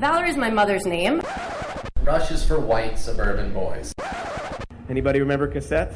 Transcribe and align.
Valerie's 0.00 0.38
my 0.38 0.48
mother's 0.48 0.86
name. 0.86 1.20
Rush 2.04 2.30
is 2.30 2.42
for 2.42 2.58
white 2.58 2.98
suburban 2.98 3.52
boys. 3.52 3.92
Anybody 4.88 5.20
remember 5.20 5.46
cassettes? 5.46 5.94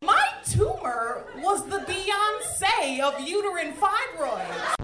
My 0.00 0.26
tumor 0.46 1.22
was 1.36 1.66
the 1.66 1.80
Beyonce 1.80 3.00
of 3.00 3.20
uterine 3.20 3.74
fibroids. 3.74 4.74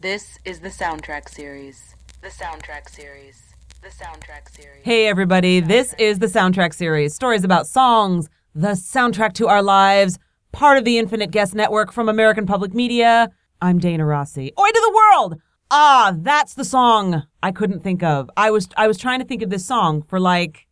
This 0.00 0.38
is 0.46 0.60
the 0.60 0.70
soundtrack 0.70 1.28
series. 1.28 1.94
The 2.22 2.28
soundtrack 2.28 2.88
series. 2.88 3.54
The 3.82 3.88
soundtrack 3.88 4.48
series. 4.56 4.84
Hey, 4.84 5.08
everybody, 5.08 5.60
this 5.60 5.94
is 5.98 6.18
the 6.18 6.28
soundtrack 6.28 6.72
series 6.72 7.14
stories 7.14 7.44
about 7.44 7.66
songs, 7.66 8.30
the 8.54 8.68
soundtrack 8.68 9.34
to 9.34 9.48
our 9.48 9.62
lives, 9.62 10.18
part 10.52 10.78
of 10.78 10.86
the 10.86 10.96
Infinite 10.96 11.30
Guest 11.30 11.54
Network 11.54 11.92
from 11.92 12.08
American 12.08 12.46
Public 12.46 12.72
Media. 12.72 13.30
I'm 13.60 13.78
Dana 13.78 14.06
Rossi. 14.06 14.50
Oi 14.58 14.66
to 14.66 14.80
the 14.80 14.94
world! 14.94 15.42
Ah, 15.70 16.14
that's 16.16 16.54
the 16.54 16.64
song 16.64 17.24
I 17.42 17.50
couldn't 17.50 17.82
think 17.82 18.02
of. 18.02 18.30
I 18.36 18.50
was 18.50 18.68
I 18.76 18.86
was 18.86 18.98
trying 18.98 19.18
to 19.20 19.24
think 19.26 19.42
of 19.42 19.50
this 19.50 19.66
song 19.66 20.02
for 20.02 20.20
like 20.20 20.66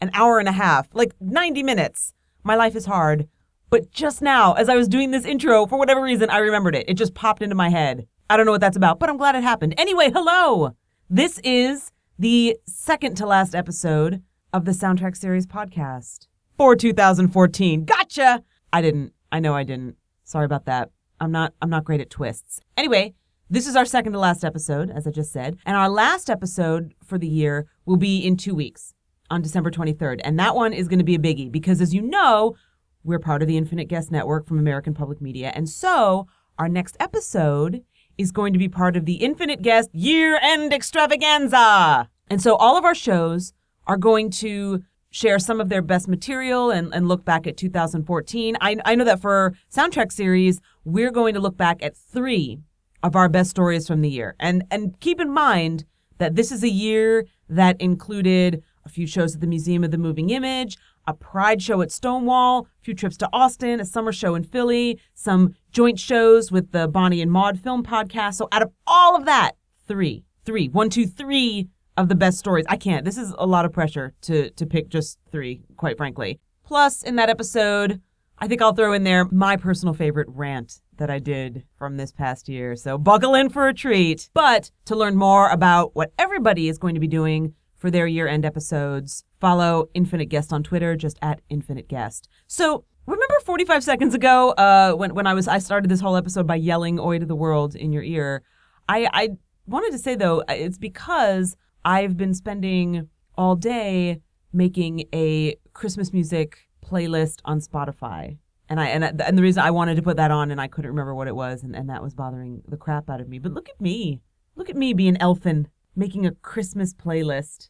an 0.00 0.10
hour 0.12 0.38
and 0.38 0.48
a 0.48 0.52
half, 0.52 0.88
like 0.92 1.14
90 1.20 1.62
minutes. 1.62 2.14
My 2.42 2.56
life 2.56 2.74
is 2.74 2.86
hard. 2.86 3.28
But 3.68 3.92
just 3.92 4.20
now, 4.20 4.54
as 4.54 4.68
I 4.68 4.74
was 4.74 4.88
doing 4.88 5.12
this 5.12 5.24
intro, 5.24 5.66
for 5.66 5.78
whatever 5.78 6.02
reason, 6.02 6.28
I 6.30 6.38
remembered 6.38 6.74
it. 6.74 6.88
It 6.88 6.94
just 6.94 7.14
popped 7.14 7.42
into 7.42 7.54
my 7.54 7.68
head. 7.68 8.08
I 8.28 8.36
don't 8.36 8.46
know 8.46 8.52
what 8.52 8.60
that's 8.60 8.76
about, 8.76 8.98
but 8.98 9.08
I'm 9.08 9.16
glad 9.16 9.36
it 9.36 9.44
happened. 9.44 9.74
Anyway, 9.78 10.10
hello! 10.10 10.74
This 11.08 11.38
is 11.44 11.92
the 12.18 12.56
second 12.66 13.16
to 13.18 13.26
last 13.26 13.54
episode 13.54 14.22
of 14.52 14.64
the 14.64 14.72
Soundtrack 14.72 15.16
Series 15.16 15.46
podcast 15.46 16.26
for 16.56 16.74
2014. 16.74 17.84
Gotcha! 17.84 18.42
I 18.72 18.82
didn't. 18.82 19.12
I 19.30 19.38
know 19.38 19.54
I 19.54 19.62
didn't. 19.62 19.96
Sorry 20.24 20.44
about 20.44 20.64
that. 20.64 20.90
I'm 21.20 21.30
not 21.30 21.54
I'm 21.62 21.70
not 21.70 21.84
great 21.84 22.00
at 22.00 22.10
twists. 22.10 22.60
Anyway, 22.76 23.14
this 23.50 23.66
is 23.66 23.74
our 23.74 23.84
second 23.84 24.12
to 24.12 24.18
last 24.18 24.44
episode, 24.44 24.90
as 24.90 25.08
I 25.08 25.10
just 25.10 25.32
said, 25.32 25.58
and 25.66 25.76
our 25.76 25.88
last 25.88 26.30
episode 26.30 26.94
for 27.04 27.18
the 27.18 27.26
year 27.26 27.66
will 27.84 27.96
be 27.96 28.24
in 28.24 28.36
2 28.36 28.54
weeks 28.54 28.94
on 29.28 29.42
December 29.42 29.72
23rd. 29.72 30.20
And 30.22 30.38
that 30.38 30.54
one 30.54 30.72
is 30.72 30.86
going 30.86 31.00
to 31.00 31.04
be 31.04 31.16
a 31.16 31.18
biggie 31.18 31.50
because 31.50 31.80
as 31.80 31.92
you 31.92 32.00
know, 32.00 32.54
we're 33.02 33.18
part 33.18 33.42
of 33.42 33.48
the 33.48 33.56
Infinite 33.56 33.86
Guest 33.86 34.12
Network 34.12 34.46
from 34.46 34.58
American 34.58 34.94
Public 34.94 35.20
Media. 35.20 35.50
And 35.54 35.68
so, 35.68 36.28
our 36.58 36.68
next 36.68 36.96
episode 37.00 37.82
is 38.18 38.30
going 38.30 38.52
to 38.52 38.58
be 38.58 38.68
part 38.68 38.96
of 38.96 39.06
the 39.06 39.14
Infinite 39.14 39.62
Guest 39.62 39.88
Year 39.92 40.38
End 40.42 40.72
Extravaganza. 40.72 42.08
And 42.28 42.40
so 42.40 42.54
all 42.56 42.76
of 42.76 42.84
our 42.84 42.94
shows 42.94 43.54
are 43.86 43.96
going 43.96 44.30
to 44.30 44.84
share 45.10 45.38
some 45.38 45.60
of 45.60 45.70
their 45.70 45.82
best 45.82 46.06
material 46.06 46.70
and, 46.70 46.94
and 46.94 47.08
look 47.08 47.24
back 47.24 47.46
at 47.46 47.56
2014. 47.56 48.56
I, 48.60 48.76
I 48.84 48.94
know 48.94 49.04
that 49.04 49.20
for 49.20 49.54
Soundtrack 49.74 50.12
Series, 50.12 50.60
we're 50.84 51.10
going 51.10 51.34
to 51.34 51.40
look 51.40 51.56
back 51.56 51.82
at 51.82 51.96
three 51.96 52.60
of 53.02 53.16
our 53.16 53.28
best 53.28 53.50
stories 53.50 53.86
from 53.86 54.02
the 54.02 54.10
year. 54.10 54.34
And, 54.38 54.64
and 54.70 54.98
keep 55.00 55.20
in 55.20 55.30
mind 55.30 55.84
that 56.18 56.36
this 56.36 56.52
is 56.52 56.62
a 56.62 56.68
year 56.68 57.26
that 57.48 57.80
included 57.80 58.62
a 58.84 58.88
few 58.88 59.06
shows 59.06 59.34
at 59.34 59.40
the 59.40 59.46
Museum 59.46 59.84
of 59.84 59.90
the 59.90 59.98
Moving 59.98 60.30
Image, 60.30 60.76
a 61.06 61.14
Pride 61.14 61.62
show 61.62 61.80
at 61.82 61.90
Stonewall, 61.90 62.68
a 62.80 62.84
few 62.84 62.94
trips 62.94 63.16
to 63.18 63.28
Austin, 63.32 63.80
a 63.80 63.84
summer 63.84 64.12
show 64.12 64.34
in 64.34 64.44
Philly, 64.44 65.00
some 65.14 65.54
joint 65.72 65.98
shows 65.98 66.52
with 66.52 66.72
the 66.72 66.88
Bonnie 66.88 67.22
and 67.22 67.32
Maud 67.32 67.58
film 67.58 67.82
podcast. 67.82 68.34
So 68.34 68.48
out 68.52 68.62
of 68.62 68.70
all 68.86 69.16
of 69.16 69.24
that, 69.24 69.52
three, 69.86 70.24
three, 70.44 70.68
one, 70.68 70.90
two, 70.90 71.06
three 71.06 71.68
of 71.96 72.08
the 72.08 72.14
best 72.14 72.38
stories. 72.38 72.64
I 72.68 72.76
can't. 72.76 73.04
This 73.04 73.18
is 73.18 73.34
a 73.38 73.46
lot 73.46 73.64
of 73.64 73.72
pressure 73.72 74.14
to 74.22 74.50
to 74.50 74.66
pick 74.66 74.88
just 74.88 75.18
three, 75.30 75.62
quite 75.76 75.96
frankly. 75.96 76.40
Plus, 76.64 77.02
in 77.02 77.16
that 77.16 77.28
episode, 77.28 78.00
I 78.38 78.48
think 78.48 78.62
I'll 78.62 78.74
throw 78.74 78.92
in 78.92 79.04
there 79.04 79.26
my 79.30 79.56
personal 79.56 79.94
favorite 79.94 80.28
rant 80.30 80.80
that 81.00 81.10
I 81.10 81.18
did 81.18 81.64
from 81.76 81.96
this 81.96 82.12
past 82.12 82.48
year. 82.48 82.76
So 82.76 82.96
buckle 82.96 83.34
in 83.34 83.48
for 83.50 83.66
a 83.66 83.74
treat. 83.74 84.30
But 84.32 84.70
to 84.84 84.94
learn 84.94 85.16
more 85.16 85.50
about 85.50 85.96
what 85.96 86.12
everybody 86.18 86.68
is 86.68 86.78
going 86.78 86.94
to 86.94 87.00
be 87.00 87.08
doing 87.08 87.54
for 87.76 87.90
their 87.90 88.06
year 88.06 88.28
end 88.28 88.44
episodes, 88.44 89.24
follow 89.40 89.88
Infinite 89.94 90.26
Guest 90.26 90.52
on 90.52 90.62
Twitter, 90.62 90.94
just 90.94 91.18
at 91.20 91.40
Infinite 91.48 91.88
Guest. 91.88 92.28
So 92.46 92.84
remember 93.06 93.34
45 93.44 93.82
seconds 93.82 94.14
ago, 94.14 94.50
uh, 94.50 94.92
when, 94.92 95.14
when 95.14 95.26
I 95.26 95.34
was 95.34 95.48
I 95.48 95.58
started 95.58 95.90
this 95.90 96.00
whole 96.00 96.16
episode 96.16 96.46
by 96.46 96.56
yelling 96.56 97.00
Oi 97.00 97.18
to 97.18 97.26
the 97.26 97.34
world 97.34 97.74
in 97.74 97.92
your 97.92 98.02
ear. 98.02 98.42
I, 98.88 99.08
I 99.12 99.28
wanted 99.66 99.92
to 99.92 99.98
say 99.98 100.14
though, 100.14 100.44
it's 100.48 100.78
because 100.78 101.56
I've 101.84 102.16
been 102.16 102.34
spending 102.34 103.08
all 103.36 103.56
day 103.56 104.20
making 104.52 105.04
a 105.14 105.56
Christmas 105.72 106.12
music 106.12 106.68
playlist 106.84 107.40
on 107.44 107.60
Spotify. 107.60 108.36
And 108.70 108.80
I 108.80 108.86
and 108.86 109.04
and 109.20 109.36
the 109.36 109.42
reason 109.42 109.62
I 109.62 109.72
wanted 109.72 109.96
to 109.96 110.02
put 110.02 110.16
that 110.16 110.30
on 110.30 110.52
and 110.52 110.60
I 110.60 110.68
couldn't 110.68 110.92
remember 110.92 111.14
what 111.14 111.26
it 111.26 111.34
was 111.34 111.64
and, 111.64 111.74
and 111.74 111.90
that 111.90 112.02
was 112.02 112.14
bothering 112.14 112.62
the 112.68 112.76
crap 112.76 113.10
out 113.10 113.20
of 113.20 113.28
me. 113.28 113.40
But 113.40 113.52
look 113.52 113.68
at 113.68 113.80
me. 113.80 114.22
Look 114.54 114.70
at 114.70 114.76
me 114.76 114.94
being 114.94 115.16
elfin, 115.20 115.68
making 115.96 116.24
a 116.24 116.30
Christmas 116.30 116.94
playlist. 116.94 117.68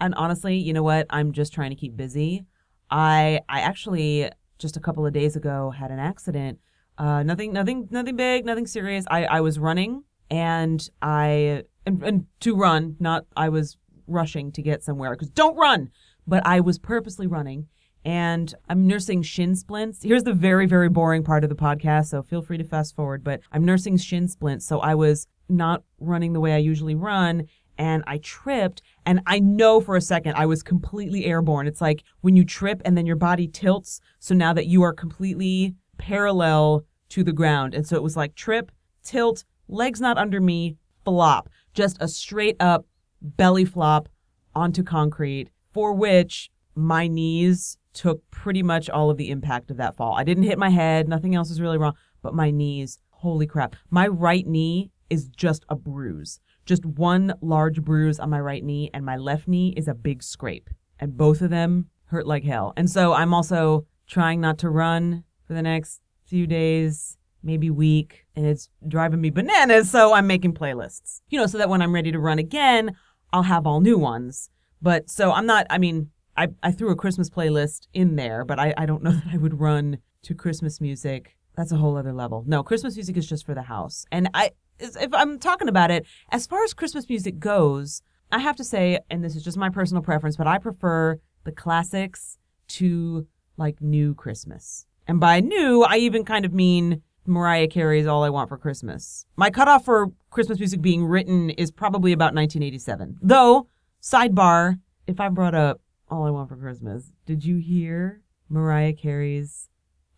And 0.00 0.14
honestly, 0.16 0.56
you 0.56 0.72
know 0.72 0.82
what? 0.82 1.06
I'm 1.10 1.32
just 1.32 1.52
trying 1.52 1.70
to 1.70 1.76
keep 1.76 1.96
busy. 1.96 2.44
I 2.90 3.40
I 3.48 3.60
actually 3.60 4.30
just 4.58 4.76
a 4.76 4.80
couple 4.80 5.06
of 5.06 5.12
days 5.12 5.36
ago 5.36 5.70
had 5.70 5.92
an 5.92 6.00
accident. 6.00 6.58
Uh, 6.98 7.22
nothing 7.22 7.52
nothing 7.52 7.88
nothing 7.90 8.16
big, 8.16 8.44
nothing 8.44 8.66
serious. 8.66 9.04
I, 9.08 9.24
I 9.24 9.40
was 9.40 9.60
running 9.60 10.02
and 10.28 10.88
I 11.00 11.64
and, 11.86 12.02
and 12.02 12.26
to 12.40 12.56
run, 12.56 12.96
not 12.98 13.26
I 13.36 13.48
was 13.48 13.76
rushing 14.08 14.50
to 14.52 14.62
get 14.62 14.82
somewhere 14.82 15.12
because 15.12 15.28
don't 15.28 15.56
run, 15.56 15.90
but 16.26 16.44
I 16.44 16.60
was 16.60 16.78
purposely 16.78 17.26
running 17.26 17.68
and 18.04 18.54
I'm 18.68 18.86
nursing 18.86 19.22
shin 19.22 19.54
splints. 19.54 20.02
Here's 20.02 20.24
the 20.24 20.32
very, 20.32 20.66
very 20.66 20.88
boring 20.88 21.22
part 21.22 21.44
of 21.44 21.50
the 21.50 21.56
podcast, 21.56 22.06
so 22.06 22.22
feel 22.22 22.42
free 22.42 22.58
to 22.58 22.64
fast 22.64 22.96
forward. 22.96 23.22
But 23.22 23.40
I'm 23.52 23.64
nursing 23.64 23.96
shin 23.96 24.28
splints, 24.28 24.66
so 24.66 24.80
I 24.80 24.94
was 24.94 25.26
not 25.48 25.82
running 26.00 26.32
the 26.32 26.40
way 26.40 26.54
I 26.54 26.58
usually 26.58 26.94
run, 26.94 27.46
and 27.78 28.02
I 28.06 28.18
tripped. 28.18 28.82
And 29.06 29.20
I 29.26 29.38
know 29.38 29.80
for 29.80 29.96
a 29.96 30.00
second 30.00 30.34
I 30.34 30.46
was 30.46 30.62
completely 30.62 31.26
airborne. 31.26 31.66
It's 31.66 31.80
like 31.80 32.02
when 32.20 32.36
you 32.36 32.44
trip 32.44 32.82
and 32.84 32.96
then 32.96 33.06
your 33.06 33.16
body 33.16 33.48
tilts, 33.48 34.00
so 34.18 34.34
now 34.34 34.52
that 34.52 34.66
you 34.66 34.82
are 34.82 34.92
completely 34.92 35.74
parallel 35.98 36.84
to 37.10 37.22
the 37.22 37.32
ground. 37.32 37.74
And 37.74 37.86
so 37.86 37.96
it 37.96 38.02
was 38.02 38.16
like 38.16 38.34
trip, 38.34 38.72
tilt, 39.04 39.44
legs 39.68 40.00
not 40.00 40.18
under 40.18 40.40
me, 40.40 40.76
flop 41.04 41.48
just 41.74 41.96
a 42.00 42.08
straight 42.08 42.56
up 42.60 42.86
belly 43.20 43.64
flop 43.64 44.08
onto 44.54 44.82
concrete, 44.82 45.48
for 45.72 45.94
which 45.94 46.50
my 46.74 47.06
knees 47.06 47.78
took 47.92 48.28
pretty 48.30 48.62
much 48.62 48.88
all 48.90 49.10
of 49.10 49.16
the 49.16 49.30
impact 49.30 49.70
of 49.70 49.76
that 49.76 49.96
fall. 49.96 50.14
I 50.14 50.24
didn't 50.24 50.44
hit 50.44 50.58
my 50.58 50.70
head, 50.70 51.08
nothing 51.08 51.34
else 51.34 51.48
was 51.48 51.60
really 51.60 51.78
wrong, 51.78 51.94
but 52.22 52.34
my 52.34 52.50
knees, 52.50 52.98
holy 53.10 53.46
crap. 53.46 53.76
My 53.90 54.06
right 54.06 54.46
knee 54.46 54.90
is 55.10 55.28
just 55.28 55.64
a 55.68 55.76
bruise, 55.76 56.40
just 56.64 56.84
one 56.84 57.34
large 57.40 57.82
bruise 57.82 58.18
on 58.18 58.30
my 58.30 58.40
right 58.40 58.64
knee, 58.64 58.90
and 58.94 59.04
my 59.04 59.16
left 59.16 59.46
knee 59.46 59.74
is 59.76 59.88
a 59.88 59.94
big 59.94 60.22
scrape. 60.22 60.70
And 60.98 61.16
both 61.16 61.42
of 61.42 61.50
them 61.50 61.88
hurt 62.06 62.26
like 62.26 62.44
hell. 62.44 62.72
And 62.76 62.88
so 62.88 63.12
I'm 63.12 63.34
also 63.34 63.86
trying 64.06 64.40
not 64.40 64.58
to 64.58 64.70
run 64.70 65.24
for 65.46 65.54
the 65.54 65.62
next 65.62 66.00
few 66.24 66.46
days 66.46 67.16
maybe 67.42 67.70
week, 67.70 68.24
and 68.36 68.46
it's 68.46 68.68
driving 68.86 69.20
me 69.20 69.30
bananas. 69.30 69.90
So 69.90 70.12
I'm 70.12 70.26
making 70.26 70.54
playlists, 70.54 71.20
you 71.28 71.38
know, 71.38 71.46
so 71.46 71.58
that 71.58 71.68
when 71.68 71.82
I'm 71.82 71.92
ready 71.92 72.12
to 72.12 72.18
run 72.18 72.38
again, 72.38 72.96
I'll 73.32 73.42
have 73.42 73.66
all 73.66 73.80
new 73.80 73.98
ones. 73.98 74.48
But 74.80 75.10
so 75.10 75.32
I'm 75.32 75.46
not, 75.46 75.66
I 75.70 75.78
mean, 75.78 76.10
I, 76.36 76.48
I 76.62 76.72
threw 76.72 76.90
a 76.90 76.96
Christmas 76.96 77.28
playlist 77.28 77.88
in 77.92 78.16
there, 78.16 78.44
but 78.44 78.58
I, 78.58 78.74
I 78.76 78.86
don't 78.86 79.02
know 79.02 79.10
that 79.24 79.24
I 79.32 79.36
would 79.36 79.60
run 79.60 79.98
to 80.22 80.34
Christmas 80.34 80.80
music. 80.80 81.36
That's 81.56 81.72
a 81.72 81.76
whole 81.76 81.96
other 81.96 82.12
level. 82.12 82.44
No, 82.46 82.62
Christmas 82.62 82.96
music 82.96 83.16
is 83.16 83.28
just 83.28 83.44
for 83.44 83.54
the 83.54 83.62
house. 83.62 84.06
And 84.10 84.30
I, 84.34 84.50
if 84.78 85.12
I'm 85.12 85.38
talking 85.38 85.68
about 85.68 85.90
it, 85.90 86.06
as 86.30 86.46
far 86.46 86.64
as 86.64 86.72
Christmas 86.72 87.08
music 87.08 87.38
goes, 87.38 88.02
I 88.30 88.38
have 88.38 88.56
to 88.56 88.64
say, 88.64 88.98
and 89.10 89.22
this 89.22 89.36
is 89.36 89.44
just 89.44 89.58
my 89.58 89.68
personal 89.68 90.02
preference, 90.02 90.36
but 90.36 90.46
I 90.46 90.58
prefer 90.58 91.18
the 91.44 91.52
classics 91.52 92.38
to 92.68 93.26
like 93.58 93.82
new 93.82 94.14
Christmas. 94.14 94.86
And 95.06 95.20
by 95.20 95.40
new, 95.40 95.82
I 95.82 95.96
even 95.96 96.24
kind 96.24 96.44
of 96.44 96.54
mean 96.54 97.02
Mariah 97.26 97.68
Carey's 97.68 98.06
All 98.06 98.24
I 98.24 98.30
Want 98.30 98.48
for 98.48 98.56
Christmas. 98.56 99.26
My 99.36 99.50
cutoff 99.50 99.84
for 99.84 100.12
Christmas 100.30 100.58
music 100.58 100.80
being 100.80 101.04
written 101.04 101.50
is 101.50 101.70
probably 101.70 102.12
about 102.12 102.34
1987. 102.34 103.18
Though, 103.20 103.68
sidebar, 104.00 104.78
if 105.06 105.20
I 105.20 105.28
brought 105.28 105.54
up 105.54 105.80
All 106.12 106.26
I 106.26 106.30
Want 106.30 106.50
for 106.50 106.58
Christmas, 106.58 107.10
did 107.24 107.42
you 107.42 107.56
hear 107.56 108.20
Mariah 108.50 108.92
Carey's 108.92 109.70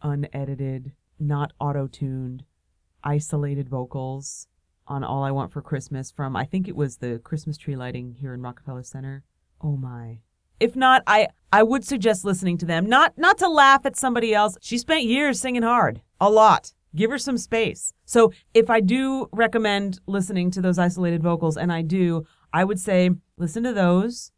unedited, 0.03 0.91
not 1.21 1.53
auto 1.61 1.87
tuned, 1.87 2.43
isolated 3.05 3.69
vocals 3.69 4.49
on 4.89 5.05
All 5.05 5.23
I 5.23 5.31
Want 5.31 5.53
for 5.53 5.63
Christmas 5.63 6.11
from, 6.11 6.35
I 6.35 6.47
think 6.47 6.67
it 6.67 6.75
was 6.75 6.97
the 6.97 7.21
Christmas 7.23 7.57
tree 7.57 7.77
lighting 7.77 8.17
here 8.19 8.35
in 8.35 8.43
Rockefeller 8.43 8.83
Center? 8.83 9.23
Oh 9.61 9.77
my. 9.77 10.19
If 10.59 10.75
not, 10.75 11.05
I, 11.07 11.29
I 11.53 11.63
would 11.63 11.85
suggest 11.85 12.25
listening 12.25 12.59
to 12.59 12.67
them. 12.67 12.87
Not 12.87 13.17
not 13.17 13.39
to 13.39 13.49
laugh 13.49 13.87
at 13.87 13.97
somebody 13.97 14.35
else. 14.35 14.59
She 14.61 14.79
spent 14.79 15.05
years 15.05 15.41
singing 15.41 15.63
hard. 15.63 16.03
A 16.21 16.29
lot. 16.29 16.73
Give 16.97 17.13
her 17.13 17.19
some 17.19 17.39
space. 17.39 17.93
So 18.05 18.33
if 18.53 18.69
I 18.69 18.81
do 18.81 19.29
recommend 19.33 20.01
listening 20.09 20.51
to 20.51 20.61
those 20.61 20.77
isolated 20.77 21.23
vocals, 21.23 21.57
and 21.57 21.73
I 21.73 21.83
do, 21.83 22.27
I 22.53 22.65
would 22.65 22.81
say 22.81 23.11
listen 23.37 23.63
to 23.63 23.73
those 23.73 24.33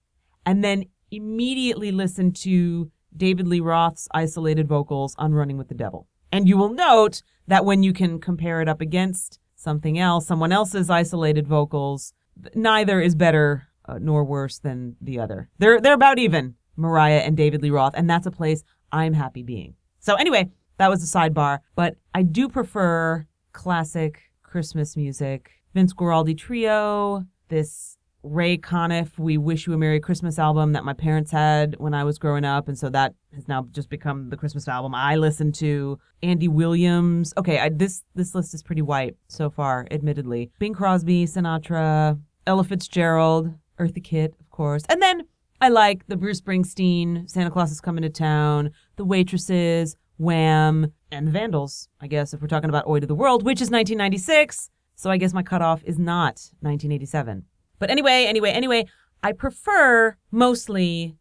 and 0.46 0.62
then 0.62 0.84
immediately 1.16 1.90
listen 1.90 2.32
to 2.32 2.90
David 3.16 3.48
Lee 3.48 3.60
Roth's 3.60 4.08
isolated 4.12 4.68
vocals 4.68 5.14
on 5.18 5.32
Running 5.32 5.56
with 5.56 5.68
the 5.68 5.74
Devil. 5.74 6.06
And 6.30 6.48
you 6.48 6.56
will 6.56 6.72
note 6.72 7.22
that 7.46 7.64
when 7.64 7.82
you 7.82 7.92
can 7.92 8.20
compare 8.20 8.60
it 8.60 8.68
up 8.68 8.80
against 8.80 9.38
something 9.54 9.98
else, 9.98 10.26
someone 10.26 10.52
else's 10.52 10.90
isolated 10.90 11.46
vocals. 11.46 12.12
Neither 12.54 13.00
is 13.00 13.14
better 13.14 13.68
uh, 13.86 13.98
nor 14.00 14.24
worse 14.24 14.58
than 14.58 14.96
the 15.00 15.18
other. 15.18 15.48
They're 15.58 15.80
they're 15.80 15.94
about 15.94 16.18
even, 16.18 16.54
Mariah 16.76 17.20
and 17.20 17.36
David 17.36 17.62
Lee 17.62 17.70
Roth, 17.70 17.94
and 17.96 18.08
that's 18.10 18.26
a 18.26 18.30
place 18.30 18.62
I'm 18.92 19.14
happy 19.14 19.42
being. 19.42 19.74
So 20.00 20.14
anyway, 20.16 20.50
that 20.78 20.90
was 20.90 21.02
a 21.02 21.18
sidebar, 21.18 21.60
but 21.74 21.96
I 22.14 22.22
do 22.22 22.48
prefer 22.48 23.26
classic 23.52 24.20
Christmas 24.42 24.96
music. 24.96 25.50
Vince 25.74 25.94
Guaraldi 25.94 26.36
Trio, 26.36 27.24
this 27.48 27.96
Ray 28.26 28.58
Conniff 28.58 29.18
We 29.18 29.38
Wish 29.38 29.66
You 29.66 29.72
a 29.72 29.78
Merry 29.78 30.00
Christmas 30.00 30.38
album 30.38 30.72
that 30.72 30.84
my 30.84 30.92
parents 30.92 31.30
had 31.30 31.76
when 31.78 31.94
I 31.94 32.02
was 32.02 32.18
growing 32.18 32.44
up, 32.44 32.66
and 32.66 32.76
so 32.76 32.88
that 32.90 33.14
has 33.32 33.46
now 33.46 33.68
just 33.70 33.88
become 33.88 34.30
the 34.30 34.36
Christmas 34.36 34.66
album 34.66 34.94
I 34.94 35.16
listen 35.16 35.52
to. 35.52 35.98
Andy 36.22 36.48
Williams. 36.48 37.32
Okay, 37.38 37.60
I, 37.60 37.68
this 37.68 38.02
this 38.14 38.34
list 38.34 38.52
is 38.52 38.62
pretty 38.62 38.82
white 38.82 39.16
so 39.28 39.48
far, 39.48 39.86
admittedly. 39.90 40.50
Bing 40.58 40.74
Crosby, 40.74 41.24
Sinatra, 41.26 42.20
Ella 42.46 42.64
Fitzgerald, 42.64 43.54
Eartha 43.78 44.02
Kitt, 44.02 44.34
of 44.40 44.50
course, 44.50 44.82
and 44.88 45.00
then 45.00 45.22
I 45.60 45.68
like 45.68 46.06
the 46.06 46.16
Bruce 46.16 46.40
Springsteen, 46.40 47.30
Santa 47.30 47.50
Claus 47.50 47.70
is 47.70 47.80
Coming 47.80 48.02
to 48.02 48.10
Town, 48.10 48.72
The 48.96 49.04
Waitresses, 49.04 49.96
Wham, 50.18 50.92
and 51.12 51.26
the 51.26 51.30
Vandals. 51.30 51.88
I 52.00 52.08
guess 52.08 52.34
if 52.34 52.40
we're 52.40 52.48
talking 52.48 52.70
about 52.70 52.86
Oi 52.88 53.00
to 53.00 53.06
the 53.06 53.14
World, 53.14 53.44
which 53.44 53.60
is 53.60 53.70
1996. 53.70 54.70
So 54.98 55.10
I 55.10 55.18
guess 55.18 55.34
my 55.34 55.42
cutoff 55.42 55.82
is 55.84 55.98
not 55.98 56.50
1987. 56.60 57.44
But 57.78 57.90
anyway, 57.90 58.24
anyway, 58.26 58.50
anyway, 58.50 58.86
I 59.22 59.32
prefer 59.32 60.16
mostly 60.30 61.16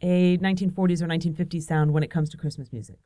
a 0.00 0.38
1940s 0.38 1.02
or 1.02 1.06
1950s 1.06 1.62
sound 1.62 1.92
when 1.92 2.02
it 2.02 2.10
comes 2.10 2.30
to 2.30 2.36
Christmas 2.36 2.72
music. 2.72 2.98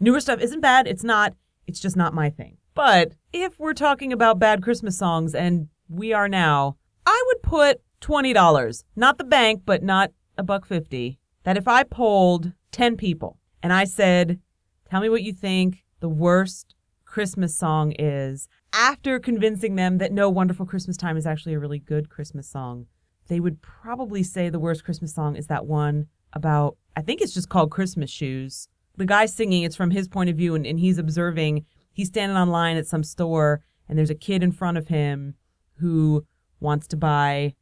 Newer 0.00 0.20
stuff 0.20 0.40
isn't 0.40 0.60
bad, 0.60 0.86
it's 0.86 1.04
not, 1.04 1.34
it's 1.66 1.80
just 1.80 1.96
not 1.96 2.14
my 2.14 2.28
thing. 2.28 2.58
But 2.74 3.12
if 3.32 3.58
we're 3.58 3.74
talking 3.74 4.12
about 4.12 4.38
bad 4.38 4.62
Christmas 4.62 4.98
songs, 4.98 5.34
and 5.34 5.68
we 5.88 6.12
are 6.12 6.28
now, 6.28 6.76
I 7.06 7.22
would 7.26 7.42
put 7.42 7.80
$20, 8.00 8.84
not 8.96 9.18
the 9.18 9.24
bank, 9.24 9.62
but 9.64 9.82
not 9.82 10.10
a 10.36 10.42
buck 10.42 10.66
50, 10.66 11.18
that 11.44 11.56
if 11.56 11.68
I 11.68 11.82
polled 11.84 12.52
10 12.72 12.96
people 12.96 13.38
and 13.62 13.72
I 13.72 13.84
said, 13.84 14.40
tell 14.90 15.00
me 15.00 15.08
what 15.08 15.22
you 15.22 15.32
think 15.32 15.84
the 16.00 16.08
worst 16.08 16.74
Christmas 17.04 17.56
song 17.56 17.92
is, 17.98 18.48
after 18.72 19.18
convincing 19.18 19.76
them 19.76 19.98
that 19.98 20.12
No 20.12 20.28
Wonderful 20.30 20.66
Christmas 20.66 20.96
Time 20.96 21.16
is 21.16 21.26
actually 21.26 21.54
a 21.54 21.58
really 21.58 21.78
good 21.78 22.08
Christmas 22.08 22.48
song, 22.48 22.86
they 23.28 23.40
would 23.40 23.62
probably 23.62 24.22
say 24.22 24.48
the 24.48 24.58
worst 24.58 24.84
Christmas 24.84 25.14
song 25.14 25.36
is 25.36 25.46
that 25.46 25.66
one 25.66 26.06
about, 26.32 26.76
I 26.96 27.02
think 27.02 27.20
it's 27.20 27.34
just 27.34 27.48
called 27.48 27.70
Christmas 27.70 28.10
Shoes. 28.10 28.68
The 28.96 29.04
guy 29.04 29.26
singing, 29.26 29.62
it's 29.62 29.76
from 29.76 29.90
his 29.90 30.08
point 30.08 30.30
of 30.30 30.36
view, 30.36 30.54
and, 30.54 30.66
and 30.66 30.78
he's 30.78 30.98
observing, 30.98 31.64
he's 31.92 32.08
standing 32.08 32.36
on 32.36 32.50
line 32.50 32.76
at 32.76 32.86
some 32.86 33.04
store, 33.04 33.62
and 33.88 33.98
there's 33.98 34.10
a 34.10 34.14
kid 34.14 34.42
in 34.42 34.52
front 34.52 34.78
of 34.78 34.88
him 34.88 35.34
who 35.76 36.24
wants 36.60 36.86
to 36.88 36.96
buy 36.96 37.54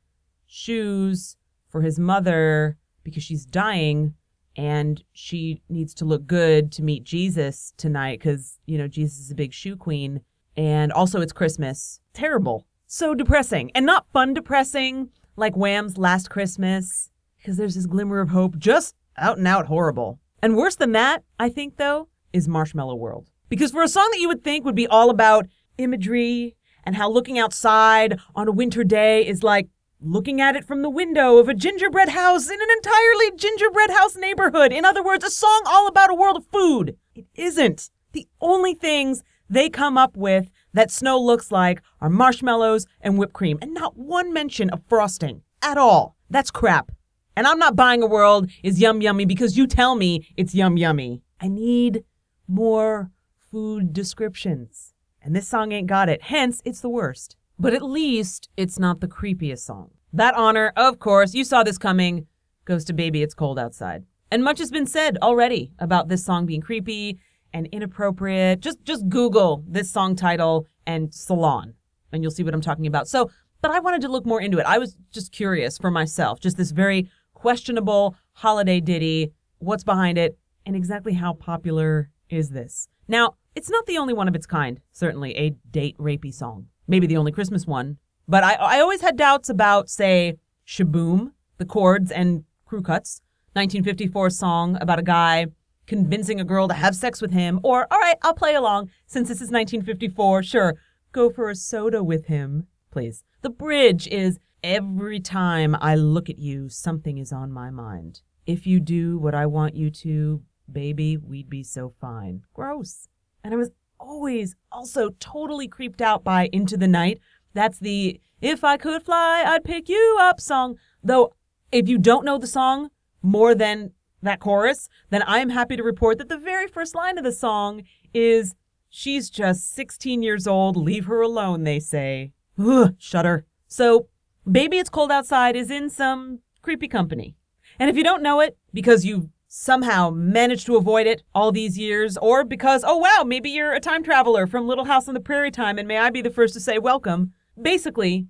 shoes 0.47 1.37
for 1.69 1.83
his 1.83 1.99
mother 1.99 2.77
because 3.05 3.23
she's 3.23 3.47
dying 3.47 4.15
and 4.57 5.03
she 5.13 5.63
needs 5.69 5.95
to 5.95 6.05
look 6.05 6.27
good 6.27 6.73
to 6.73 6.83
meet 6.83 7.05
Jesus 7.05 7.73
tonight 7.77 8.19
because, 8.19 8.59
you 8.67 8.77
know, 8.77 8.89
Jesus 8.89 9.21
is 9.21 9.31
a 9.31 9.37
big 9.37 9.53
shoe 9.53 9.77
queen. 9.77 10.21
And 10.57 10.93
also, 10.93 11.21
it's 11.21 11.33
Christmas. 11.33 12.01
Terrible. 12.13 12.67
So 12.87 13.15
depressing. 13.15 13.71
And 13.75 13.87
not 13.87 14.07
fun 14.13 14.35
depressing 14.35 15.11
like 15.37 15.55
Wham's 15.55 15.97
Last 15.97 16.31
Christmas 16.31 17.11
because 17.39 17.57
there's 17.57 17.75
this 17.75 17.87
glimmer 17.87 18.21
of 18.21 18.31
hope. 18.31 18.59
Just 18.59 18.95
out 19.17 19.39
and 19.39 19.47
out 19.47 19.67
horrible. 19.67 20.19
And 20.43 20.57
worse 20.57 20.77
than 20.77 20.93
that, 20.93 21.23
I 21.39 21.49
think, 21.49 21.77
though, 21.77 22.09
is 22.33 22.49
Marshmallow 22.49 22.95
World. 22.95 23.31
Because 23.49 23.73
for 23.73 23.83
a 23.83 23.89
song 23.89 24.09
that 24.13 24.21
you 24.21 24.29
would 24.29 24.45
think 24.45 24.65
would 24.65 24.75
be 24.75 24.87
all 24.87 25.11
about 25.11 25.47
imagery 25.79 26.57
and 26.85 26.97
how 26.97 27.11
looking 27.11 27.39
outside 27.39 28.19
on 28.35 28.49
a 28.49 28.53
winter 28.53 28.85
day 28.85 29.27
is 29.27 29.43
like 29.43 29.69
looking 30.01 30.41
at 30.41 30.57
it 30.57 30.65
from 30.65 30.83
the 30.83 30.91
window 30.91 31.37
of 31.37 31.49
a 31.49 31.55
gingerbread 31.55 32.09
house 32.09 32.49
in 32.49 32.61
an 32.61 32.69
entirely 32.71 33.33
gingerbread 33.37 33.91
house 33.91 34.17
neighborhood. 34.17 34.73
In 34.73 34.85
other 34.85 35.03
words, 35.03 35.25
a 35.25 35.31
song 35.31 35.63
all 35.67 35.87
about 35.87 36.11
a 36.11 36.15
world 36.15 36.37
of 36.37 36.47
food. 36.47 36.97
It 37.15 37.27
isn't. 37.35 37.91
The 38.13 38.27
only 38.41 38.75
things 38.75 39.23
they 39.51 39.69
come 39.69 39.99
up 39.99 40.17
with 40.17 40.51
that 40.73 40.91
snow 40.91 41.21
looks 41.21 41.51
like 41.51 41.83
are 42.01 42.09
marshmallows 42.09 42.87
and 43.01 43.19
whipped 43.19 43.33
cream, 43.33 43.59
and 43.61 43.75
not 43.75 43.99
one 43.99 44.33
mention 44.33 44.71
of 44.71 44.81
frosting 44.89 45.43
at 45.61 45.77
all. 45.77 46.17
That's 46.31 46.51
crap. 46.51 46.93
And 47.37 47.47
I'm 47.47 47.59
not 47.59 47.77
buying 47.77 48.03
a 48.03 48.07
world 48.07 48.49
is 48.63 48.81
yum 48.81 49.03
yummy 49.03 49.25
because 49.25 49.57
you 49.57 49.67
tell 49.67 49.97
me 49.97 50.29
it's 50.37 50.55
yum 50.55 50.77
yummy. 50.77 51.23
I 51.41 51.49
need 51.49 52.05
more 52.47 53.11
food 53.51 53.93
descriptions. 53.93 54.95
And 55.23 55.35
this 55.35 55.49
song 55.49 55.73
ain't 55.73 55.87
got 55.87 56.09
it. 56.09 56.23
Hence, 56.23 56.63
it's 56.65 56.81
the 56.81 56.89
worst. 56.89 57.37
But 57.59 57.75
at 57.75 57.83
least 57.83 58.49
it's 58.57 58.79
not 58.79 59.01
the 59.01 59.09
creepiest 59.09 59.61
song. 59.61 59.91
That 60.13 60.35
honor, 60.35 60.73
of 60.77 60.99
course, 60.99 61.35
you 61.35 61.45
saw 61.45 61.63
this 61.63 61.79
coming, 61.79 62.27
goes 62.65 62.85
to 62.87 62.93
Baby 62.93 63.23
It's 63.23 63.35
Cold 63.35 63.59
Outside. 63.59 64.05
And 64.31 64.45
much 64.45 64.59
has 64.59 64.71
been 64.71 64.87
said 64.87 65.19
already 65.21 65.73
about 65.79 66.09
this 66.09 66.25
song 66.25 66.47
being 66.47 66.61
creepy 66.61 67.19
and 67.53 67.67
inappropriate. 67.69 68.61
Just 68.61 68.83
just 68.85 69.09
Google 69.09 69.65
this 69.67 69.91
song 69.91 70.17
title 70.17 70.67
and 70.87 71.13
salon 71.13 71.75
and 72.13 72.23
you'll 72.23 72.33
see 72.33 72.43
what 72.43 72.55
I'm 72.55 72.61
talking 72.61 72.87
about. 72.87 73.09
So, 73.09 73.31
but 73.63 73.71
I 73.71 73.79
wanted 73.81 74.01
to 74.03 74.09
look 74.09 74.27
more 74.27 74.41
into 74.41 74.59
it. 74.59 74.67
I 74.67 74.79
was 74.79 74.97
just 75.13 75.33
curious 75.33 75.79
for 75.79 75.91
myself, 75.91 76.41
just 76.41 76.57
this 76.57 76.73
very 76.73 77.09
questionable 77.35 78.17
holiday 78.33 78.81
ditty, 78.81 79.33
what's 79.59 79.85
behind 79.85 80.19
it 80.19 80.37
and 80.67 80.75
exactly 80.75 81.15
how 81.15 81.35
popular 81.35 82.11
is 82.29 82.51
this? 82.51 82.89
Now, 83.07 83.35
it's 83.55 83.71
not 83.71 83.87
the 83.87 83.99
only 83.99 84.15
one 84.15 84.29
of 84.29 84.35
its 84.35 84.47
kind, 84.47 84.81
certainly 84.93 85.37
a 85.37 85.51
date 85.71 85.97
rapey 85.99 86.33
song 86.33 86.67
maybe 86.91 87.07
the 87.07 87.17
only 87.17 87.33
Christmas 87.33 87.67
one. 87.67 87.97
But 88.29 88.45
I, 88.45 88.55
I 88.55 88.81
always 88.81 89.01
had 89.01 89.17
doubts 89.17 89.49
about, 89.49 89.89
say, 89.89 90.35
Sh-Boom, 90.65 91.33
the 91.57 91.65
chords 91.65 92.11
and 92.11 92.45
crew 92.67 92.83
cuts, 92.83 93.23
1954 93.55 94.31
song 94.31 94.77
about 94.81 94.99
a 94.99 95.03
guy 95.03 95.47
convincing 95.91 96.41
a 96.41 96.45
girl 96.45 96.69
to 96.69 96.75
have 96.75 96.95
sex 96.95 97.21
with 97.21 97.33
him, 97.33 97.59
or, 97.65 97.89
all 97.91 97.99
right, 97.99 98.15
I'll 98.23 98.33
play 98.33 98.55
along 98.55 98.91
since 99.09 99.27
this 99.27 99.39
is 99.39 99.51
1954, 99.51 100.45
sure, 100.45 100.77
go 101.11 101.31
for 101.31 101.51
a 101.51 101.57
soda 101.57 102.05
with 102.05 102.27
him, 102.27 102.69
please. 102.93 103.25
The 103.43 103.51
bridge 103.51 104.07
is 104.07 104.39
every 104.63 105.19
time 105.19 105.77
I 105.81 105.97
look 105.97 106.31
at 106.31 106.39
you, 106.39 106.69
something 106.69 107.19
is 107.19 107.33
on 107.33 107.51
my 107.51 107.71
mind. 107.71 108.21
If 108.47 108.69
you 108.69 108.79
do 108.79 109.19
what 109.19 109.35
I 109.35 109.47
want 109.47 109.75
you 109.75 109.91
to, 109.91 110.45
baby, 110.71 111.17
we'd 111.17 111.51
be 111.51 111.65
so 111.65 111.93
fine. 112.01 112.43
Gross. 112.55 113.09
And 113.43 113.53
I 113.53 113.57
was 113.57 113.73
always 113.99 114.55
also 114.71 115.11
totally 115.19 115.67
creeped 115.67 116.01
out 116.01 116.23
by 116.23 116.49
Into 116.53 116.77
the 116.77 116.87
Night. 116.87 117.19
That's 117.53 117.81
the 117.81 118.21
If 118.41 118.63
I 118.63 118.77
Could 118.77 119.03
Fly, 119.03 119.43
I'd 119.45 119.65
Pick 119.65 119.89
You 119.89 120.19
Up 120.21 120.41
song. 120.41 120.77
Though, 121.03 121.35
if 121.73 121.89
you 121.89 121.99
don't 121.99 122.25
know 122.25 122.39
the 122.39 122.47
song 122.47 122.91
more 123.23 123.57
than 123.57 123.91
that 124.23 124.41
chorus, 124.41 124.89
then 125.11 125.23
I 125.23 125.39
am 125.39 125.51
happy 125.51 125.77
to 125.77 125.83
report 125.83 126.19
that 126.19 126.29
the 126.29 126.39
very 126.39 126.67
first 126.67 126.95
line 126.95 127.19
of 127.19 127.25
the 127.25 127.33
song 127.33 127.85
is 128.13 128.55
She's 128.93 129.31
just 129.31 129.73
16 129.73 130.21
years 130.21 130.49
old, 130.49 130.77
leave 130.77 131.07
her 131.07 131.23
alone, 131.23 131.63
they 131.63 131.79
say. 131.79 132.33
Ugh, 132.59 132.97
shudder. 132.99 133.47
So, 133.69 134.09
Baby 134.51 134.79
It's 134.79 134.91
Cold 134.91 135.13
Outside 135.13 135.55
is 135.55 135.71
in 135.71 135.89
some 135.89 136.41
creepy 136.61 136.89
company. 136.89 137.37
And 137.79 137.89
if 137.89 137.97
you 137.97 138.03
don't 138.03 138.23
know 138.23 138.41
it 138.41 138.59
because 138.75 139.05
you've 139.05 139.29
somehow 139.47 140.11
managed 140.11 140.67
to 140.67 140.77
avoid 140.77 141.07
it 141.07 141.23
all 141.33 141.53
these 141.53 141.79
years, 141.79 142.17
or 142.17 142.45
because, 142.45 142.83
oh 142.85 142.97
wow, 142.97 143.23
maybe 143.25 143.49
you're 143.49 143.73
a 143.73 143.81
time 143.81 144.03
traveler 144.03 144.49
from 144.49 144.67
Little 144.67 144.87
House 144.87 145.07
on 145.07 145.15
the 145.15 145.21
Prairie 145.21 145.53
time, 145.53 145.79
and 145.79 145.87
may 145.87 145.99
I 145.99 146.11
be 146.11 146.21
the 146.21 146.29
first 146.29 146.55
to 146.55 146.61
say 146.61 146.79
welcome. 146.79 147.33
Basically, 147.61 148.27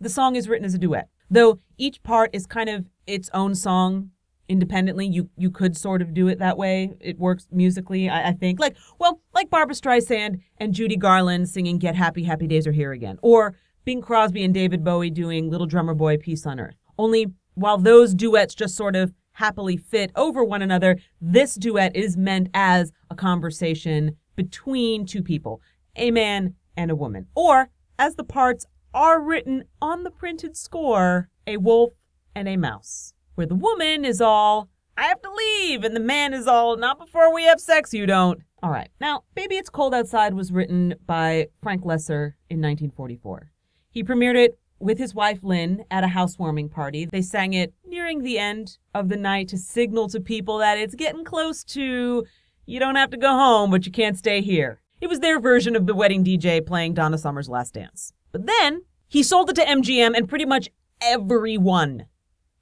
the 0.00 0.08
song 0.08 0.36
is 0.36 0.48
written 0.48 0.64
as 0.64 0.74
a 0.74 0.78
duet, 0.78 1.08
though 1.28 1.58
each 1.76 2.02
part 2.04 2.30
is 2.32 2.46
kind 2.46 2.68
of 2.68 2.86
its 3.04 3.30
own 3.34 3.56
song 3.56 4.10
independently. 4.48 5.06
You 5.06 5.30
you 5.36 5.50
could 5.50 5.76
sort 5.76 6.02
of 6.02 6.14
do 6.14 6.28
it 6.28 6.38
that 6.38 6.56
way. 6.56 6.94
It 7.00 7.18
works 7.18 7.46
musically, 7.50 8.08
I, 8.08 8.28
I 8.28 8.32
think. 8.32 8.60
Like 8.60 8.76
well, 8.98 9.20
like 9.32 9.50
Barbra 9.50 9.74
Streisand 9.74 10.40
and 10.58 10.74
Judy 10.74 10.96
Garland 10.96 11.48
singing 11.48 11.78
"Get 11.78 11.94
Happy, 11.94 12.24
Happy 12.24 12.46
Days 12.46 12.66
Are 12.66 12.72
Here 12.72 12.92
Again," 12.92 13.18
or 13.22 13.54
Bing 13.84 14.00
Crosby 14.00 14.44
and 14.44 14.54
David 14.54 14.84
Bowie 14.84 15.10
doing 15.10 15.50
"Little 15.50 15.66
Drummer 15.66 15.94
Boy, 15.94 16.16
Peace 16.16 16.46
on 16.46 16.60
Earth." 16.60 16.76
Only 16.98 17.26
while 17.54 17.78
those 17.78 18.14
duets 18.14 18.54
just 18.54 18.76
sort 18.76 18.96
of 18.96 19.12
happily 19.32 19.76
fit 19.76 20.10
over 20.16 20.44
one 20.44 20.62
another. 20.62 20.98
This 21.20 21.54
duet 21.54 21.94
is 21.94 22.16
meant 22.16 22.48
as 22.54 22.92
a 23.10 23.14
conversation 23.14 24.16
between 24.36 25.06
two 25.06 25.22
people, 25.22 25.60
a 25.96 26.10
man 26.10 26.54
and 26.76 26.90
a 26.90 26.96
woman. 26.96 27.26
Or, 27.34 27.70
as 27.98 28.16
the 28.16 28.24
parts 28.24 28.66
are 28.92 29.20
written 29.20 29.64
on 29.80 30.04
the 30.04 30.10
printed 30.10 30.56
score, 30.56 31.28
a 31.46 31.56
wolf 31.56 31.92
and 32.34 32.48
a 32.48 32.56
mouse, 32.56 33.13
where 33.34 33.46
the 33.46 33.54
woman 33.54 34.04
is 34.04 34.20
all, 34.20 34.68
I 34.96 35.04
have 35.04 35.20
to 35.22 35.30
leave, 35.30 35.84
and 35.84 35.94
the 35.94 36.00
man 36.00 36.34
is 36.34 36.46
all, 36.46 36.76
not 36.76 36.98
before 36.98 37.34
we 37.34 37.44
have 37.44 37.60
sex, 37.60 37.92
you 37.92 38.06
don't. 38.06 38.40
All 38.62 38.70
right. 38.70 38.88
Now, 39.00 39.24
Baby 39.34 39.56
It's 39.56 39.68
Cold 39.68 39.94
Outside 39.94 40.34
was 40.34 40.52
written 40.52 40.94
by 41.06 41.48
Frank 41.62 41.82
Loesser 41.82 42.34
in 42.48 42.60
1944. 42.60 43.50
He 43.90 44.02
premiered 44.02 44.36
it 44.36 44.58
with 44.78 44.98
his 44.98 45.14
wife 45.14 45.40
Lynn 45.42 45.84
at 45.90 46.04
a 46.04 46.08
housewarming 46.08 46.68
party. 46.68 47.06
They 47.06 47.22
sang 47.22 47.52
it 47.52 47.74
nearing 47.86 48.22
the 48.22 48.38
end 48.38 48.78
of 48.94 49.08
the 49.08 49.16
night 49.16 49.48
to 49.48 49.58
signal 49.58 50.08
to 50.08 50.20
people 50.20 50.58
that 50.58 50.78
it's 50.78 50.94
getting 50.94 51.24
close 51.24 51.64
to 51.64 52.24
you 52.66 52.80
don't 52.80 52.96
have 52.96 53.10
to 53.10 53.16
go 53.16 53.28
home, 53.28 53.70
but 53.70 53.84
you 53.84 53.92
can't 53.92 54.16
stay 54.16 54.40
here. 54.40 54.80
It 55.00 55.08
was 55.08 55.20
their 55.20 55.38
version 55.38 55.76
of 55.76 55.86
the 55.86 55.94
wedding 55.94 56.24
DJ 56.24 56.64
playing 56.64 56.94
Donna 56.94 57.18
Summer's 57.18 57.48
Last 57.48 57.74
Dance. 57.74 58.12
But 58.32 58.46
then 58.46 58.82
he 59.06 59.22
sold 59.22 59.50
it 59.50 59.56
to 59.56 59.64
MGM, 59.64 60.16
and 60.16 60.28
pretty 60.28 60.46
much 60.46 60.70
everyone 61.02 62.06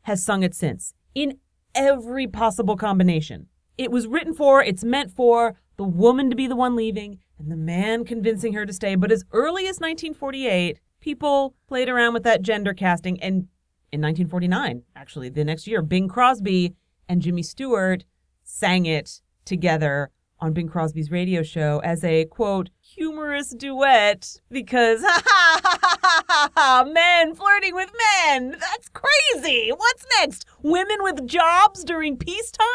has 0.03 0.25
sung 0.25 0.43
it 0.43 0.55
since 0.55 0.95
in 1.15 1.39
every 1.75 2.27
possible 2.27 2.77
combination. 2.77 3.47
It 3.79 3.91
was 3.91 4.07
written 4.07 4.35
for, 4.35 4.63
it's 4.63 4.85
meant 4.85 5.11
for 5.11 5.57
the 5.77 5.85
woman 5.85 6.31
to 6.31 6.37
be 6.37 6.47
the 6.47 6.57
one 6.57 6.77
leaving 6.77 7.19
and 7.39 7.51
the 7.51 7.57
man 7.57 8.05
convincing 8.05 8.53
her 8.53 8.67
to 8.67 8.73
stay. 8.73 8.95
But 8.95 9.11
as 9.11 9.25
early 9.33 9.63
as 9.63 9.81
1948, 9.81 10.79
people 11.01 11.55
played 11.67 11.89
around 11.89 12.15
with 12.15 12.23
that 12.25 12.43
gender 12.43 12.75
casting. 12.75 13.21
And 13.23 13.49
in 13.91 14.01
1949, 14.01 14.83
actually, 14.95 15.29
the 15.29 15.45
next 15.45 15.67
year, 15.67 15.83
Bing 15.83 16.09
Crosby 16.09 16.75
and 17.09 17.23
Jimmy 17.23 17.43
Stewart 17.43 18.05
sang 18.45 18.87
it 18.87 19.21
together 19.45 20.11
on 20.41 20.53
Bing 20.53 20.69
Crosby's 20.69 21.11
radio 21.11 21.43
show 21.43 21.81
as 21.85 22.05
a 22.05 22.25
quote, 22.27 22.71
humorous 22.95 23.51
duet 23.51 24.41
because 24.51 25.03
ha 25.05 25.23
ha 25.25 25.61
ha 25.63 25.99
ha 26.03 26.23
ha 26.29 26.51
ha 26.55 26.85
men 26.85 27.35
flirting 27.35 27.75
with 27.75 27.91
men. 28.27 28.51
That's 28.51 28.91
crazy. 28.93 29.71
What's 29.75 30.05
next? 30.21 30.45
Women 30.63 30.99
with 31.01 31.27
jobs 31.27 31.85
during 31.85 32.17
peacetime? 32.17 32.67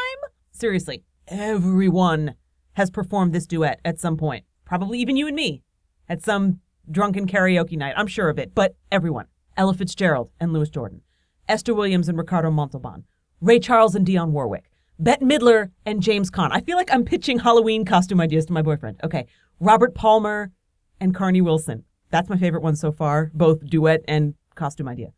Seriously, 0.51 1.03
everyone 1.27 2.35
has 2.73 2.89
performed 2.89 3.33
this 3.33 3.45
duet 3.45 3.79
at 3.85 3.99
some 3.99 4.17
point. 4.17 4.45
Probably 4.65 4.99
even 4.99 5.17
you 5.17 5.27
and 5.27 5.35
me 5.35 5.63
at 6.09 6.23
some 6.23 6.61
drunken 6.89 7.27
karaoke 7.27 7.77
night. 7.77 7.93
I'm 7.95 8.07
sure 8.07 8.29
of 8.29 8.39
it, 8.39 8.53
but 8.55 8.75
everyone. 8.91 9.27
Ella 9.55 9.73
Fitzgerald 9.73 10.29
and 10.39 10.53
Louis 10.53 10.69
Jordan, 10.69 11.01
Esther 11.49 11.73
Williams 11.73 12.09
and 12.09 12.17
Ricardo 12.17 12.51
Montalban, 12.51 13.05
Ray 13.41 13.59
Charles 13.59 13.95
and 13.95 14.05
Dionne 14.05 14.29
Warwick, 14.29 14.69
Bette 14.99 15.25
Midler 15.25 15.71
and 15.85 16.01
James 16.01 16.29
Caan. 16.29 16.49
I 16.51 16.61
feel 16.61 16.77
like 16.77 16.91
I'm 16.93 17.03
pitching 17.03 17.39
Halloween 17.39 17.85
costume 17.85 18.21
ideas 18.21 18.45
to 18.47 18.53
my 18.53 18.61
boyfriend. 18.61 18.99
Okay. 19.03 19.25
Robert 19.59 19.95
Palmer 19.95 20.51
and 20.99 21.15
Carnie 21.15 21.41
Wilson. 21.41 21.83
That's 22.11 22.29
my 22.29 22.37
favorite 22.37 22.61
one 22.61 22.75
so 22.75 22.91
far, 22.91 23.31
both 23.33 23.65
duet 23.65 24.01
and 24.07 24.35
costume 24.55 24.87
idea. 24.87 25.13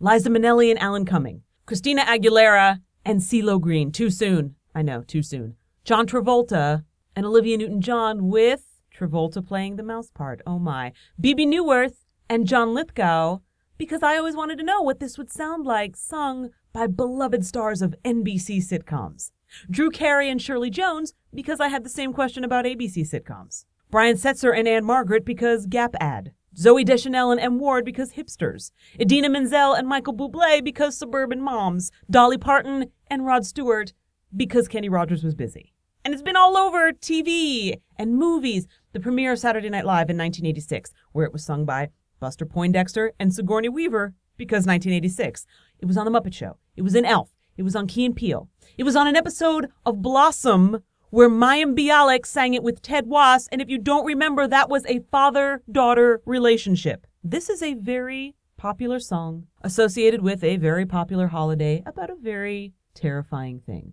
Liza 0.00 0.30
Minnelli 0.30 0.70
and 0.70 0.80
Alan 0.80 1.04
Cumming. 1.04 1.42
Christina 1.66 2.02
Aguilera 2.02 2.80
and 3.04 3.20
CeeLo 3.20 3.60
Green. 3.60 3.92
Too 3.92 4.10
soon. 4.10 4.56
I 4.74 4.82
know, 4.82 5.02
too 5.02 5.22
soon. 5.22 5.56
John 5.84 6.06
Travolta 6.06 6.84
and 7.14 7.26
Olivia 7.26 7.58
Newton-John 7.58 8.28
with 8.28 8.64
Travolta 8.96 9.46
playing 9.46 9.76
the 9.76 9.82
mouse 9.82 10.10
part. 10.10 10.40
Oh 10.46 10.58
my. 10.58 10.92
Bebe 11.20 11.46
Neuwirth 11.46 12.04
and 12.28 12.46
John 12.46 12.72
Lithgow 12.74 13.40
because 13.76 14.02
I 14.02 14.16
always 14.16 14.36
wanted 14.36 14.58
to 14.58 14.64
know 14.64 14.80
what 14.80 15.00
this 15.00 15.18
would 15.18 15.30
sound 15.30 15.66
like 15.66 15.96
sung 15.96 16.50
by 16.72 16.86
beloved 16.86 17.44
stars 17.44 17.82
of 17.82 17.94
NBC 18.04 18.58
sitcoms. 18.58 19.32
Drew 19.70 19.90
Carey 19.90 20.30
and 20.30 20.40
Shirley 20.40 20.70
Jones 20.70 21.12
because 21.34 21.60
I 21.60 21.68
had 21.68 21.84
the 21.84 21.90
same 21.90 22.12
question 22.12 22.42
about 22.42 22.64
ABC 22.64 23.00
sitcoms. 23.00 23.66
Brian 23.92 24.16
Setzer 24.16 24.58
and 24.58 24.66
Ann-Margret 24.66 25.22
because 25.22 25.66
Gap 25.66 25.94
ad. 26.00 26.32
Zooey 26.56 26.82
Deschanel 26.82 27.30
and 27.30 27.38
M. 27.38 27.58
Ward 27.58 27.84
because 27.84 28.14
hipsters. 28.14 28.70
Idina 28.98 29.28
Menzel 29.28 29.74
and 29.74 29.86
Michael 29.86 30.14
Bublé 30.14 30.64
because 30.64 30.96
suburban 30.96 31.42
moms. 31.42 31.90
Dolly 32.10 32.38
Parton 32.38 32.86
and 33.08 33.26
Rod 33.26 33.44
Stewart 33.44 33.92
because 34.34 34.66
Kenny 34.66 34.88
Rogers 34.88 35.22
was 35.22 35.34
busy. 35.34 35.74
And 36.06 36.14
it's 36.14 36.22
been 36.22 36.38
all 36.38 36.56
over 36.56 36.92
TV 36.92 37.74
and 37.98 38.16
movies. 38.16 38.66
The 38.94 39.00
premiere 39.00 39.32
of 39.32 39.38
Saturday 39.38 39.68
Night 39.68 39.84
Live 39.84 40.08
in 40.08 40.16
1986, 40.16 40.90
where 41.12 41.26
it 41.26 41.32
was 41.34 41.44
sung 41.44 41.66
by 41.66 41.90
Buster 42.18 42.46
Poindexter 42.46 43.12
and 43.20 43.34
Sigourney 43.34 43.68
Weaver 43.68 44.14
because 44.38 44.64
1986. 44.64 45.44
It 45.80 45.84
was 45.84 45.98
on 45.98 46.10
The 46.10 46.18
Muppet 46.18 46.32
Show. 46.32 46.56
It 46.76 46.82
was 46.82 46.94
in 46.94 47.04
Elf. 47.04 47.34
It 47.58 47.62
was 47.62 47.76
on 47.76 47.86
Key 47.86 48.06
and 48.06 48.16
Peele. 48.16 48.48
It 48.78 48.84
was 48.84 48.96
on 48.96 49.06
an 49.06 49.16
episode 49.16 49.68
of 49.84 50.00
Blossom 50.00 50.82
where 51.12 51.28
Mayim 51.28 51.76
Bialik 51.76 52.24
sang 52.24 52.54
it 52.54 52.62
with 52.62 52.80
Ted 52.80 53.06
Wass. 53.06 53.46
And 53.52 53.60
if 53.60 53.68
you 53.68 53.76
don't 53.76 54.06
remember, 54.06 54.48
that 54.48 54.70
was 54.70 54.86
a 54.86 55.00
father 55.10 55.62
daughter 55.70 56.22
relationship. 56.24 57.06
This 57.22 57.50
is 57.50 57.62
a 57.62 57.74
very 57.74 58.34
popular 58.56 58.98
song 58.98 59.46
associated 59.60 60.22
with 60.22 60.42
a 60.42 60.56
very 60.56 60.86
popular 60.86 61.26
holiday 61.26 61.82
about 61.84 62.08
a 62.08 62.14
very 62.14 62.72
terrifying 62.94 63.60
thing. 63.60 63.92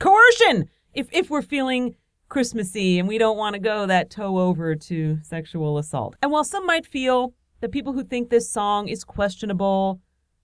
Coercion! 0.00 0.68
If, 0.92 1.06
if 1.12 1.30
we're 1.30 1.40
feeling 1.40 1.94
Christmassy 2.28 2.98
and 2.98 3.06
we 3.06 3.16
don't 3.16 3.38
want 3.38 3.54
to 3.54 3.60
go 3.60 3.86
that 3.86 4.10
toe 4.10 4.36
over 4.36 4.74
to 4.74 5.18
sexual 5.22 5.78
assault. 5.78 6.16
And 6.20 6.32
while 6.32 6.42
some 6.42 6.66
might 6.66 6.84
feel 6.84 7.32
that 7.60 7.70
people 7.70 7.92
who 7.92 8.02
think 8.02 8.28
this 8.28 8.50
song 8.50 8.88
is 8.88 9.04
questionable 9.04 10.00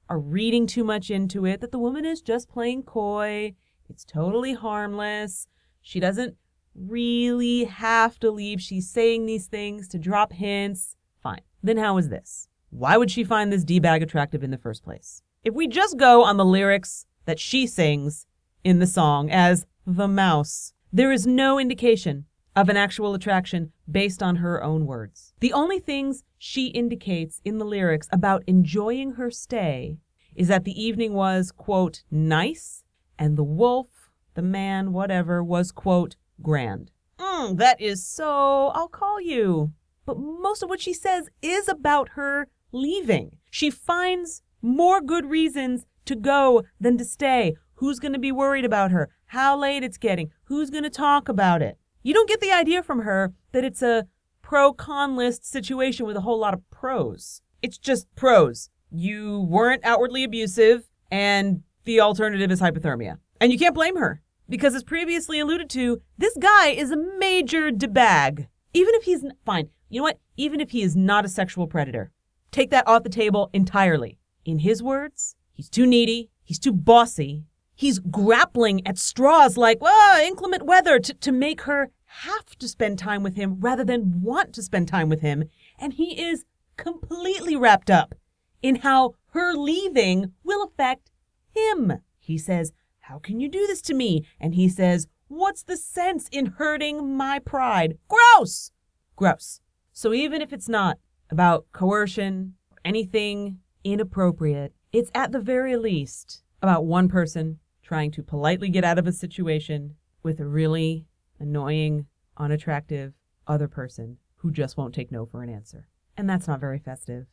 are 0.08 0.20
reading 0.20 0.68
too 0.68 0.84
much 0.84 1.10
into 1.10 1.44
it, 1.46 1.60
that 1.62 1.72
the 1.72 1.80
woman 1.80 2.04
is 2.04 2.22
just 2.22 2.48
playing 2.48 2.84
coy, 2.84 3.54
it's 3.88 4.04
totally 4.04 4.54
harmless, 4.54 5.48
she 5.82 6.00
doesn't 6.00 6.36
really 6.74 7.64
have 7.64 8.18
to 8.20 8.30
leave. 8.30 8.62
She's 8.62 8.88
saying 8.88 9.26
these 9.26 9.46
things 9.46 9.88
to 9.88 9.98
drop 9.98 10.32
hints. 10.32 10.96
Fine. 11.22 11.42
Then 11.62 11.76
how 11.76 11.98
is 11.98 12.08
this? 12.08 12.48
Why 12.70 12.96
would 12.96 13.10
she 13.10 13.24
find 13.24 13.52
this 13.52 13.64
D-bag 13.64 14.02
attractive 14.02 14.42
in 14.42 14.50
the 14.50 14.58
first 14.58 14.82
place? 14.82 15.22
If 15.44 15.54
we 15.54 15.68
just 15.68 15.98
go 15.98 16.24
on 16.24 16.38
the 16.38 16.44
lyrics 16.44 17.06
that 17.26 17.38
she 17.38 17.66
sings 17.66 18.26
in 18.64 18.78
the 18.78 18.86
song 18.86 19.30
as 19.30 19.66
the 19.86 20.08
mouse, 20.08 20.72
there 20.92 21.12
is 21.12 21.26
no 21.26 21.58
indication 21.58 22.24
of 22.54 22.68
an 22.68 22.76
actual 22.76 23.14
attraction 23.14 23.72
based 23.90 24.22
on 24.22 24.36
her 24.36 24.62
own 24.62 24.86
words. 24.86 25.32
The 25.40 25.52
only 25.52 25.78
things 25.78 26.22
she 26.38 26.68
indicates 26.68 27.40
in 27.44 27.58
the 27.58 27.64
lyrics 27.64 28.08
about 28.12 28.44
enjoying 28.46 29.12
her 29.12 29.30
stay 29.30 29.98
is 30.34 30.48
that 30.48 30.64
the 30.64 30.82
evening 30.82 31.14
was, 31.14 31.50
quote, 31.50 32.02
nice, 32.10 32.84
and 33.18 33.36
the 33.36 33.44
wolf, 33.44 34.01
the 34.34 34.42
man, 34.42 34.92
whatever, 34.92 35.42
was, 35.42 35.72
quote, 35.72 36.16
grand. 36.40 36.90
Mm, 37.18 37.58
that 37.58 37.80
is 37.80 38.04
so, 38.06 38.68
I'll 38.74 38.88
call 38.88 39.20
you. 39.20 39.72
But 40.04 40.18
most 40.18 40.62
of 40.62 40.68
what 40.68 40.80
she 40.80 40.92
says 40.92 41.28
is 41.40 41.68
about 41.68 42.10
her 42.10 42.48
leaving. 42.72 43.36
She 43.50 43.70
finds 43.70 44.42
more 44.60 45.00
good 45.00 45.26
reasons 45.26 45.86
to 46.06 46.16
go 46.16 46.62
than 46.80 46.98
to 46.98 47.04
stay. 47.04 47.56
Who's 47.74 47.98
going 47.98 48.12
to 48.12 48.18
be 48.18 48.32
worried 48.32 48.64
about 48.64 48.90
her? 48.90 49.10
How 49.26 49.58
late 49.58 49.82
it's 49.82 49.98
getting? 49.98 50.30
Who's 50.44 50.70
going 50.70 50.84
to 50.84 50.90
talk 50.90 51.28
about 51.28 51.62
it? 51.62 51.78
You 52.02 52.14
don't 52.14 52.28
get 52.28 52.40
the 52.40 52.52
idea 52.52 52.82
from 52.82 53.00
her 53.00 53.32
that 53.52 53.64
it's 53.64 53.82
a 53.82 54.06
pro 54.40 54.72
con 54.72 55.16
list 55.16 55.44
situation 55.44 56.06
with 56.06 56.16
a 56.16 56.20
whole 56.20 56.38
lot 56.38 56.54
of 56.54 56.68
pros. 56.70 57.42
It's 57.60 57.78
just 57.78 58.12
pros. 58.16 58.70
You 58.90 59.40
weren't 59.40 59.84
outwardly 59.84 60.24
abusive, 60.24 60.90
and 61.10 61.62
the 61.84 62.00
alternative 62.00 62.50
is 62.50 62.60
hypothermia. 62.60 63.18
And 63.40 63.52
you 63.52 63.58
can't 63.58 63.74
blame 63.74 63.96
her 63.96 64.21
because, 64.52 64.74
as 64.74 64.84
previously 64.84 65.40
alluded 65.40 65.70
to, 65.70 66.02
this 66.18 66.36
guy 66.38 66.68
is 66.68 66.90
a 66.90 67.18
major 67.18 67.70
debag. 67.70 68.48
Even 68.74 68.94
if 68.96 69.04
he's 69.04 69.24
fine, 69.46 69.70
you 69.88 69.98
know 69.98 70.02
what? 70.02 70.20
Even 70.36 70.60
if 70.60 70.72
he 70.72 70.82
is 70.82 70.94
not 70.94 71.24
a 71.24 71.28
sexual 71.30 71.66
predator, 71.66 72.10
take 72.50 72.70
that 72.70 72.86
off 72.86 73.02
the 73.02 73.08
table 73.08 73.48
entirely. 73.54 74.18
In 74.44 74.58
his 74.58 74.82
words, 74.82 75.36
he's 75.54 75.70
too 75.70 75.86
needy, 75.86 76.28
he's 76.44 76.58
too 76.58 76.74
bossy, 76.74 77.46
he's 77.74 77.98
grappling 77.98 78.86
at 78.86 78.98
straws 78.98 79.56
like, 79.56 79.80
well, 79.80 80.20
inclement 80.20 80.66
weather 80.66 80.98
to, 80.98 81.14
to 81.14 81.32
make 81.32 81.62
her 81.62 81.90
have 82.04 82.58
to 82.58 82.68
spend 82.68 82.98
time 82.98 83.22
with 83.22 83.36
him 83.36 83.58
rather 83.58 83.84
than 83.84 84.20
want 84.20 84.52
to 84.52 84.62
spend 84.62 84.86
time 84.86 85.08
with 85.08 85.22
him. 85.22 85.44
And 85.78 85.94
he 85.94 86.22
is 86.22 86.44
completely 86.76 87.56
wrapped 87.56 87.90
up 87.90 88.14
in 88.60 88.76
how 88.76 89.14
her 89.30 89.54
leaving 89.54 90.34
will 90.44 90.62
affect 90.62 91.10
him. 91.54 92.02
He 92.18 92.36
says, 92.36 92.74
How 93.02 93.18
can 93.18 93.40
you 93.40 93.48
do 93.48 93.66
this 93.66 93.82
to 93.82 93.94
me? 93.94 94.24
And 94.40 94.54
he 94.54 94.68
says, 94.68 95.08
What's 95.28 95.62
the 95.62 95.76
sense 95.76 96.28
in 96.30 96.46
hurting 96.46 97.16
my 97.16 97.38
pride? 97.38 97.98
Gross! 98.08 98.70
Gross. 99.16 99.60
So 99.92 100.12
even 100.12 100.40
if 100.40 100.52
it's 100.52 100.68
not 100.68 100.98
about 101.30 101.66
coercion 101.72 102.54
or 102.70 102.78
anything 102.84 103.58
inappropriate, 103.82 104.74
it's 104.92 105.10
at 105.14 105.32
the 105.32 105.40
very 105.40 105.76
least 105.76 106.42
about 106.60 106.84
one 106.84 107.08
person 107.08 107.58
trying 107.82 108.10
to 108.12 108.22
politely 108.22 108.68
get 108.68 108.84
out 108.84 108.98
of 108.98 109.06
a 109.06 109.12
situation 109.12 109.96
with 110.22 110.38
a 110.38 110.46
really 110.46 111.06
annoying, 111.40 112.06
unattractive 112.36 113.14
other 113.46 113.68
person 113.68 114.18
who 114.36 114.52
just 114.52 114.76
won't 114.76 114.94
take 114.94 115.10
no 115.10 115.26
for 115.26 115.42
an 115.42 115.48
answer. 115.48 115.88
And 116.16 116.30
that's 116.30 116.46
not 116.46 116.60
very 116.60 116.78
festive. 116.78 117.26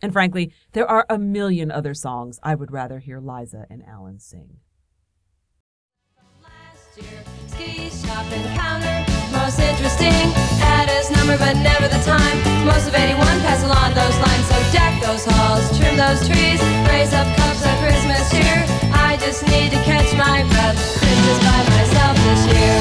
And 0.00 0.12
frankly, 0.12 0.52
there 0.72 0.88
are 0.88 1.06
a 1.08 1.18
million 1.18 1.70
other 1.70 1.94
songs 1.94 2.38
I 2.42 2.54
would 2.54 2.70
rather 2.70 3.00
hear 3.00 3.18
Liza 3.18 3.66
and 3.68 3.82
Alan 3.84 4.20
sing. 4.20 4.58
Last 6.96 7.12
year, 7.12 7.20
ski 7.48 7.90
shop 7.90 8.24
encounter, 8.32 9.04
most 9.32 9.58
interesting. 9.60 10.32
Had 10.56 10.88
his 10.88 11.10
number, 11.10 11.36
but 11.36 11.54
never 11.56 11.88
the 11.88 12.02
time. 12.04 12.36
Most 12.64 12.88
of 12.88 12.94
81 12.94 13.20
pass 13.40 13.62
along 13.64 13.92
those 13.92 14.16
lines. 14.16 14.46
So 14.48 14.56
deck 14.72 15.02
those 15.02 15.24
halls, 15.26 15.76
trim 15.76 15.96
those 15.96 16.26
trees, 16.26 16.60
raise 16.88 17.12
up 17.12 17.26
cups 17.36 17.64
of 17.66 17.76
Christmas 17.80 18.30
cheer. 18.30 18.64
I 18.94 19.18
just 19.20 19.42
need 19.48 19.72
to 19.72 19.82
catch 19.84 20.14
my 20.16 20.42
breath. 20.48 20.76
Christmas 20.96 21.38
by 21.44 21.64
myself 21.76 22.16
this 22.24 22.46
year. 22.54 22.80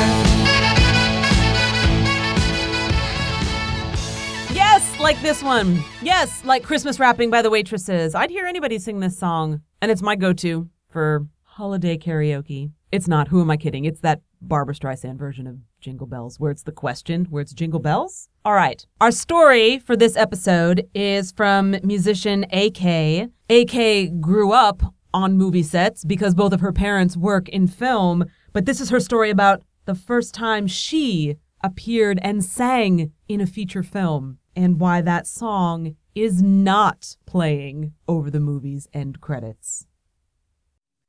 Yes, 4.56 5.00
like 5.00 5.22
this 5.22 5.44
one. 5.44 5.84
Yes, 6.02 6.46
like 6.46 6.64
Christmas 6.64 7.00
wrapping 7.00 7.32
by 7.32 7.42
the 7.42 7.50
waitresses. 7.50 8.16
I'd 8.16 8.30
hear 8.30 8.46
anybody 8.46 8.80
sing 8.80 9.00
this 9.02 9.18
song, 9.18 9.62
and 9.82 9.92
it's 9.92 10.02
my 10.02 10.16
go 10.16 10.32
to 10.34 10.70
for 10.90 11.28
holiday 11.44 11.98
karaoke. 11.98 12.72
It's 12.96 13.10
not, 13.10 13.28
who 13.28 13.42
am 13.42 13.52
I 13.52 13.58
kidding? 13.58 13.84
It's 13.84 14.00
that 14.00 14.22
Barbra 14.42 14.74
Streisand 14.74 15.18
version 15.18 15.48
of 15.48 15.58
Jingle 15.82 16.08
bells, 16.08 16.40
where 16.40 16.50
it's 16.50 16.64
the 16.64 16.72
question, 16.72 17.26
where 17.26 17.42
it's 17.42 17.52
jingle 17.52 17.82
bells. 17.82 18.30
All 18.46 18.54
right. 18.54 18.86
Our 19.02 19.12
story 19.12 19.80
for 19.80 19.98
this 19.98 20.16
episode 20.16 20.88
is 20.96 21.34
from 21.34 21.76
musician 21.84 22.46
AK. 22.54 23.30
AK 23.50 24.22
grew 24.22 24.54
up 24.54 24.82
on 25.14 25.38
movie 25.38 25.62
sets 25.62 26.06
because 26.06 26.34
both 26.36 26.54
of 26.54 26.62
her 26.62 26.72
parents 26.72 27.18
work 27.18 27.50
in 27.50 27.68
film, 27.68 28.24
but 28.54 28.66
this 28.66 28.80
is 28.80 28.92
her 28.92 29.02
story 29.02 29.30
about 29.30 29.64
the 29.84 29.96
first 29.96 30.34
time 30.34 30.66
she 30.66 31.36
appeared 31.62 32.18
and 32.22 32.46
sang 32.46 33.12
in 33.28 33.42
a 33.42 33.46
feature 33.46 33.84
film 33.84 34.38
and 34.56 34.80
why 34.80 35.02
that 35.02 35.28
song 35.28 35.98
is 36.16 36.42
not 36.42 37.18
playing 37.26 37.92
over 38.08 38.32
the 38.32 38.40
movie's 38.40 38.88
end 38.94 39.20
credits. 39.20 39.86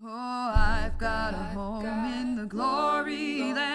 Oh, 0.08 0.52
I've 0.54 0.96
got 0.98 1.34
a 1.34 1.36
home 1.36 1.84
in 1.84 2.36
the 2.36 2.46
glory 2.46 3.52
land 3.52 3.65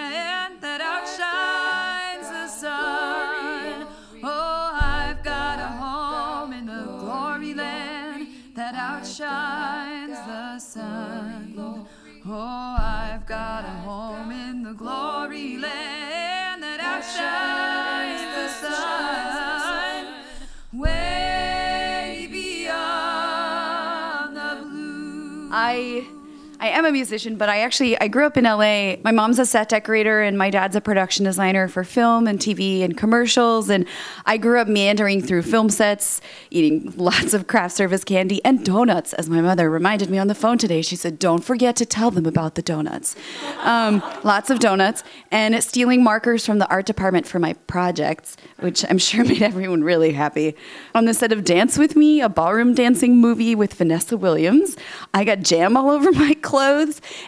am 26.71 26.85
a 26.85 26.91
musician, 26.91 27.35
but 27.35 27.49
I 27.49 27.61
actually 27.61 27.99
I 27.99 28.07
grew 28.07 28.25
up 28.25 28.37
in 28.37 28.45
LA. 28.45 28.95
My 29.03 29.11
mom's 29.11 29.39
a 29.39 29.45
set 29.45 29.69
decorator 29.69 30.21
and 30.21 30.37
my 30.37 30.49
dad's 30.49 30.75
a 30.75 30.81
production 30.81 31.25
designer 31.25 31.67
for 31.67 31.83
film 31.83 32.27
and 32.27 32.39
TV 32.39 32.83
and 32.83 32.97
commercials 32.97 33.69
and 33.69 33.85
I 34.25 34.37
grew 34.37 34.59
up 34.59 34.67
meandering 34.67 35.21
through 35.21 35.43
film 35.43 35.69
sets, 35.69 36.21
eating 36.49 36.93
lots 36.97 37.33
of 37.33 37.47
craft 37.47 37.75
service 37.75 38.03
candy 38.03 38.43
and 38.43 38.65
donuts 38.65 39.13
as 39.13 39.29
my 39.29 39.41
mother 39.41 39.69
reminded 39.69 40.09
me 40.09 40.17
on 40.17 40.27
the 40.27 40.35
phone 40.35 40.57
today. 40.57 40.81
She 40.81 40.95
said, 40.95 41.19
"Don't 41.19 41.43
forget 41.43 41.75
to 41.77 41.85
tell 41.85 42.11
them 42.11 42.25
about 42.25 42.55
the 42.55 42.61
donuts." 42.61 43.15
Um, 43.61 44.01
lots 44.23 44.49
of 44.49 44.59
donuts 44.59 45.03
and 45.31 45.63
stealing 45.63 46.03
markers 46.03 46.45
from 46.45 46.59
the 46.59 46.69
art 46.69 46.85
department 46.85 47.27
for 47.27 47.39
my 47.39 47.53
projects, 47.67 48.37
which 48.59 48.85
I'm 48.89 48.97
sure 48.97 49.23
made 49.31 49.41
everyone 49.41 49.83
really 49.83 50.11
happy. 50.11 50.55
On 50.95 51.05
the 51.05 51.13
set 51.13 51.31
of 51.31 51.43
Dance 51.43 51.77
with 51.77 51.95
Me, 51.95 52.21
a 52.21 52.29
ballroom 52.29 52.73
dancing 52.73 53.17
movie 53.17 53.55
with 53.55 53.73
Vanessa 53.73 54.17
Williams, 54.17 54.75
I 55.13 55.23
got 55.23 55.39
jam 55.39 55.77
all 55.77 55.89
over 55.89 56.11
my 56.11 56.33
clothes, 56.41 56.60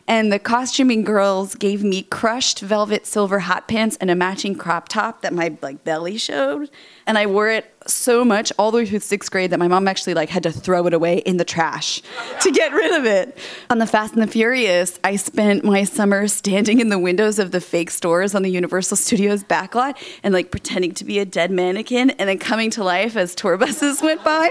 and 0.08 0.32
the 0.32 0.40
costuming 0.40 1.04
girls 1.04 1.56
gave 1.56 1.84
me 1.84 2.04
crushed 2.04 2.60
velvet 2.60 3.06
silver 3.06 3.40
hot 3.40 3.68
pants 3.68 3.98
and 4.00 4.10
a 4.10 4.16
matching 4.16 4.56
crop 4.56 4.90
top 4.90 5.22
that 5.22 5.34
my 5.34 5.58
like 5.62 5.84
belly 5.84 6.18
showed, 6.18 6.70
and 7.06 7.18
I 7.18 7.26
wore 7.26 7.50
it 7.50 7.66
so 7.88 8.24
much 8.24 8.52
all 8.58 8.72
the 8.72 8.78
way 8.78 8.86
through 8.86 9.00
sixth 9.00 9.32
grade 9.32 9.52
that 9.52 9.60
my 9.60 9.68
mom 9.68 9.88
actually 9.88 10.14
like 10.14 10.30
had 10.30 10.44
to 10.44 10.52
throw 10.52 10.86
it 10.88 10.94
away 10.94 11.18
in 11.20 11.38
the 11.38 11.46
trash 11.46 12.02
to 12.42 12.52
get 12.52 12.74
rid 12.74 12.94
of 12.94 13.06
it. 13.06 13.38
On 13.70 13.78
the 13.78 13.88
Fast 13.88 14.14
and 14.14 14.22
the 14.22 14.28
Furious, 14.28 15.00
I 15.04 15.16
spent 15.16 15.64
my 15.64 15.84
summer 15.84 16.28
standing 16.28 16.80
in 16.80 16.90
the 16.90 17.00
windows 17.00 17.40
of 17.40 17.52
the 17.52 17.62
fake 17.62 17.92
stores 17.92 18.36
on 18.36 18.44
the 18.44 18.50
Universal 18.50 18.98
Studios 18.98 19.44
backlot 19.44 19.96
and 20.24 20.34
like 20.34 20.52
pretending 20.52 20.94
to 20.96 21.06
be 21.06 21.20
a 21.20 21.26
dead 21.26 21.52
mannequin 21.52 22.12
and 22.12 22.30
then 22.30 22.40
coming 22.40 22.70
to 22.72 22.84
life 22.84 23.16
as 23.16 23.36
tour 23.36 23.58
buses 23.58 24.02
went 24.04 24.24
by. 24.24 24.50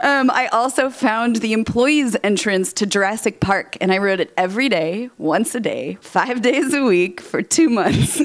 Um, 0.00 0.30
I 0.30 0.48
also 0.52 0.90
found 0.90 1.36
the 1.36 1.52
employees' 1.52 2.16
entrance 2.22 2.72
to 2.74 2.86
Jurassic 2.86 3.40
Park 3.40 3.76
and 3.80 3.92
I 3.92 3.98
rode 3.98 4.20
it 4.20 4.32
every 4.36 4.68
day, 4.68 5.10
once 5.18 5.54
a 5.54 5.60
day, 5.60 5.98
five 6.00 6.42
days 6.46 6.74
a 6.74 6.82
week 6.82 7.20
for 7.20 7.42
two 7.42 7.68
months. 7.68 8.20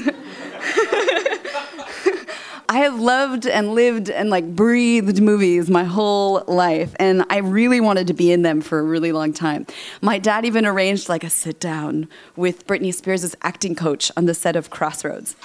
I 2.72 2.76
have 2.78 2.98
loved 2.98 3.46
and 3.46 3.74
lived 3.74 4.08
and 4.08 4.30
like 4.30 4.56
breathed 4.56 5.20
movies 5.20 5.68
my 5.68 5.84
whole 5.84 6.42
life, 6.48 6.96
and 6.98 7.22
I 7.28 7.36
really 7.40 7.82
wanted 7.82 8.06
to 8.06 8.14
be 8.14 8.32
in 8.32 8.40
them 8.40 8.62
for 8.62 8.78
a 8.78 8.82
really 8.82 9.12
long 9.12 9.34
time. 9.34 9.66
My 10.00 10.18
dad 10.18 10.46
even 10.46 10.64
arranged 10.64 11.06
like 11.06 11.22
a 11.22 11.28
sit 11.28 11.60
down 11.60 12.08
with 12.34 12.66
Britney 12.66 12.94
Spears' 12.94 13.36
acting 13.42 13.74
coach 13.74 14.10
on 14.16 14.24
the 14.24 14.32
set 14.32 14.56
of 14.56 14.70
Crossroads. 14.70 15.36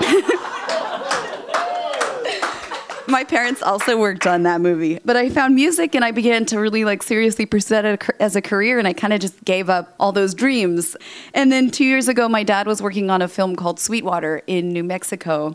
my 3.08 3.22
parents 3.24 3.62
also 3.62 3.96
worked 3.96 4.26
on 4.26 4.42
that 4.42 4.60
movie 4.60 4.98
but 5.04 5.16
i 5.16 5.28
found 5.28 5.54
music 5.54 5.94
and 5.94 6.04
i 6.04 6.10
began 6.10 6.44
to 6.44 6.58
really 6.58 6.84
like 6.84 7.02
seriously 7.02 7.46
pursue 7.46 7.76
it 7.76 8.02
as 8.20 8.36
a 8.36 8.42
career 8.42 8.78
and 8.78 8.88
i 8.88 8.92
kind 8.92 9.12
of 9.12 9.20
just 9.20 9.44
gave 9.44 9.70
up 9.70 9.94
all 10.00 10.12
those 10.12 10.34
dreams 10.34 10.96
and 11.34 11.52
then 11.52 11.70
two 11.70 11.84
years 11.84 12.08
ago 12.08 12.28
my 12.28 12.42
dad 12.42 12.66
was 12.66 12.82
working 12.82 13.10
on 13.10 13.22
a 13.22 13.28
film 13.28 13.54
called 13.54 13.78
sweetwater 13.78 14.42
in 14.46 14.72
new 14.72 14.82
mexico 14.82 15.54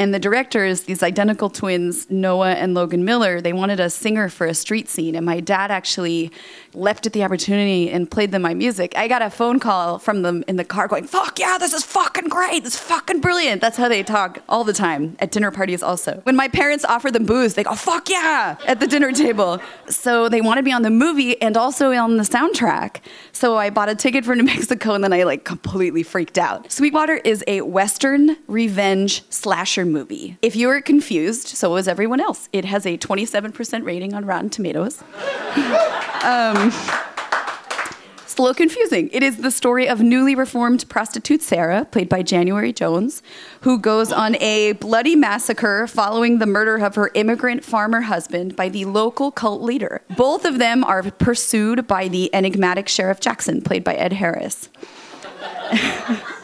and 0.00 0.12
the 0.12 0.18
directors 0.18 0.82
these 0.82 1.02
identical 1.02 1.48
twins 1.48 2.10
noah 2.10 2.52
and 2.52 2.74
logan 2.74 3.04
miller 3.04 3.40
they 3.40 3.52
wanted 3.52 3.78
a 3.78 3.88
singer 3.88 4.28
for 4.28 4.46
a 4.46 4.54
street 4.54 4.88
scene 4.88 5.14
and 5.14 5.24
my 5.24 5.40
dad 5.40 5.70
actually 5.70 6.30
leapt 6.74 7.06
at 7.06 7.12
the 7.12 7.22
opportunity 7.22 7.90
and 7.90 8.10
played 8.10 8.32
them 8.32 8.42
my 8.42 8.54
music 8.54 8.92
i 8.96 9.06
got 9.06 9.22
a 9.22 9.30
phone 9.30 9.58
call 9.58 9.98
from 9.98 10.22
them 10.22 10.44
in 10.48 10.56
the 10.56 10.64
car 10.64 10.88
going 10.88 11.04
fuck 11.04 11.38
yeah 11.38 11.56
this 11.58 11.72
is 11.72 11.84
fucking 11.84 12.28
great 12.28 12.64
this 12.64 12.74
is 12.74 12.80
fucking 12.80 13.20
brilliant 13.20 13.60
that's 13.60 13.76
how 13.76 13.88
they 13.88 14.02
talk 14.02 14.38
all 14.48 14.64
the 14.64 14.72
time 14.72 15.16
at 15.20 15.30
dinner 15.30 15.50
parties 15.50 15.82
also 15.82 16.20
when 16.24 16.36
my 16.36 16.48
parents 16.48 16.84
offer 16.84 17.10
them 17.10 17.26
booze, 17.26 17.54
they 17.54 17.62
go, 17.62 17.74
fuck 17.74 18.08
yeah, 18.08 18.56
at 18.66 18.80
the 18.80 18.86
dinner 18.86 19.12
table. 19.12 19.60
So 19.88 20.28
they 20.28 20.40
wanted 20.40 20.64
me 20.64 20.72
on 20.72 20.82
the 20.82 20.90
movie 20.90 21.40
and 21.40 21.56
also 21.56 21.92
on 21.92 22.16
the 22.16 22.22
soundtrack. 22.22 22.96
So 23.32 23.56
I 23.56 23.70
bought 23.70 23.88
a 23.88 23.94
ticket 23.94 24.24
for 24.24 24.34
New 24.34 24.42
Mexico 24.54 24.94
and 24.94 25.04
then 25.04 25.12
I 25.12 25.22
like 25.22 25.44
completely 25.44 26.02
freaked 26.02 26.38
out. 26.38 26.70
Sweetwater 26.72 27.16
is 27.16 27.44
a 27.46 27.60
Western 27.62 28.36
revenge 28.46 29.22
slasher 29.30 29.84
movie. 29.90 30.36
If 30.42 30.56
you 30.56 30.68
were 30.68 30.80
confused, 30.80 31.48
so 31.48 31.72
was 31.72 31.88
everyone 31.88 32.20
else. 32.20 32.48
It 32.52 32.64
has 32.64 32.86
a 32.86 32.96
27% 32.96 33.84
rating 33.84 34.14
on 34.14 34.24
Rotten 34.24 34.50
Tomatoes. 34.50 35.02
um, 36.24 36.72
it's 38.30 38.38
a 38.38 38.42
little 38.42 38.54
confusing. 38.54 39.10
It 39.12 39.24
is 39.24 39.38
the 39.38 39.50
story 39.50 39.88
of 39.88 40.00
newly 40.00 40.36
reformed 40.36 40.88
prostitute 40.88 41.42
Sarah, 41.42 41.84
played 41.84 42.08
by 42.08 42.22
January 42.22 42.72
Jones, 42.72 43.24
who 43.62 43.76
goes 43.76 44.12
on 44.12 44.36
a 44.36 44.72
bloody 44.74 45.16
massacre 45.16 45.88
following 45.88 46.38
the 46.38 46.46
murder 46.46 46.76
of 46.76 46.94
her 46.94 47.10
immigrant 47.14 47.64
farmer 47.64 48.02
husband 48.02 48.54
by 48.54 48.68
the 48.68 48.84
local 48.84 49.32
cult 49.32 49.62
leader. 49.62 50.02
Both 50.16 50.44
of 50.44 50.58
them 50.58 50.84
are 50.84 51.02
pursued 51.02 51.88
by 51.88 52.06
the 52.06 52.32
enigmatic 52.32 52.88
Sheriff 52.88 53.18
Jackson, 53.18 53.62
played 53.62 53.82
by 53.82 53.94
Ed 53.94 54.12
Harris. 54.12 54.68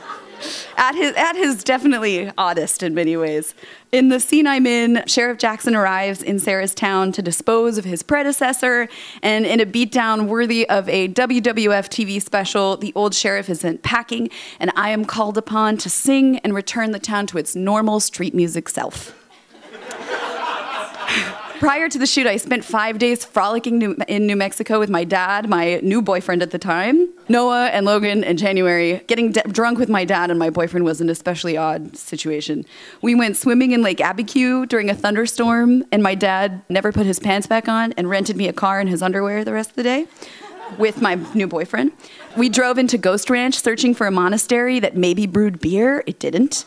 at 0.76 0.94
his 0.94 1.14
at 1.16 1.34
his 1.34 1.64
definitely 1.64 2.30
oddest 2.38 2.82
in 2.82 2.94
many 2.94 3.16
ways. 3.16 3.54
In 3.92 4.08
the 4.08 4.20
scene 4.20 4.46
I'm 4.46 4.66
in, 4.66 5.02
Sheriff 5.06 5.38
Jackson 5.38 5.74
arrives 5.74 6.22
in 6.22 6.38
Sarah's 6.38 6.74
town 6.74 7.12
to 7.12 7.22
dispose 7.22 7.78
of 7.78 7.84
his 7.84 8.02
predecessor, 8.02 8.88
and 9.22 9.46
in 9.46 9.60
a 9.60 9.66
beatdown 9.66 10.26
worthy 10.26 10.68
of 10.68 10.88
a 10.88 11.08
WWF 11.08 11.88
TV 11.88 12.20
special, 12.20 12.76
the 12.76 12.92
old 12.94 13.14
sheriff 13.14 13.48
is 13.48 13.64
in 13.64 13.78
packing, 13.78 14.28
and 14.60 14.70
I 14.76 14.90
am 14.90 15.04
called 15.04 15.38
upon 15.38 15.78
to 15.78 15.90
sing 15.90 16.38
and 16.38 16.54
return 16.54 16.92
the 16.92 16.98
town 16.98 17.26
to 17.28 17.38
its 17.38 17.56
normal 17.56 18.00
street 18.00 18.34
music 18.34 18.68
self. 18.68 19.14
Prior 21.58 21.88
to 21.88 21.98
the 21.98 22.06
shoot, 22.06 22.26
I 22.26 22.36
spent 22.36 22.64
five 22.66 22.98
days 22.98 23.24
frolicking 23.24 23.78
New- 23.78 23.96
in 24.08 24.26
New 24.26 24.36
Mexico 24.36 24.78
with 24.78 24.90
my 24.90 25.04
dad, 25.04 25.48
my 25.48 25.80
new 25.82 26.02
boyfriend 26.02 26.42
at 26.42 26.50
the 26.50 26.58
time, 26.58 27.08
Noah 27.30 27.68
and 27.68 27.86
Logan 27.86 28.24
in 28.24 28.36
January. 28.36 29.00
Getting 29.06 29.32
drunk 29.32 29.78
with 29.78 29.88
my 29.88 30.04
dad 30.04 30.28
and 30.28 30.38
my 30.38 30.50
boyfriend 30.50 30.84
was 30.84 31.00
an 31.00 31.08
especially 31.08 31.56
odd 31.56 31.96
situation. 31.96 32.66
We 33.00 33.14
went 33.14 33.38
swimming 33.38 33.72
in 33.72 33.80
Lake 33.80 33.98
Abiquiu 33.98 34.68
during 34.68 34.90
a 34.90 34.94
thunderstorm, 34.94 35.82
and 35.90 36.02
my 36.02 36.14
dad 36.14 36.62
never 36.68 36.92
put 36.92 37.06
his 37.06 37.18
pants 37.18 37.46
back 37.46 37.68
on 37.68 37.92
and 37.94 38.10
rented 38.10 38.36
me 38.36 38.48
a 38.48 38.52
car 38.52 38.78
in 38.78 38.86
his 38.86 39.00
underwear 39.02 39.42
the 39.42 39.54
rest 39.54 39.70
of 39.70 39.76
the 39.76 39.82
day 39.82 40.06
with 40.78 41.00
my 41.00 41.14
new 41.32 41.46
boyfriend. 41.46 41.92
We 42.36 42.50
drove 42.50 42.76
into 42.76 42.98
Ghost 42.98 43.30
Ranch 43.30 43.54
searching 43.58 43.94
for 43.94 44.06
a 44.06 44.10
monastery 44.10 44.78
that 44.80 44.94
maybe 44.94 45.26
brewed 45.26 45.60
beer. 45.60 46.04
It 46.06 46.18
didn't. 46.18 46.66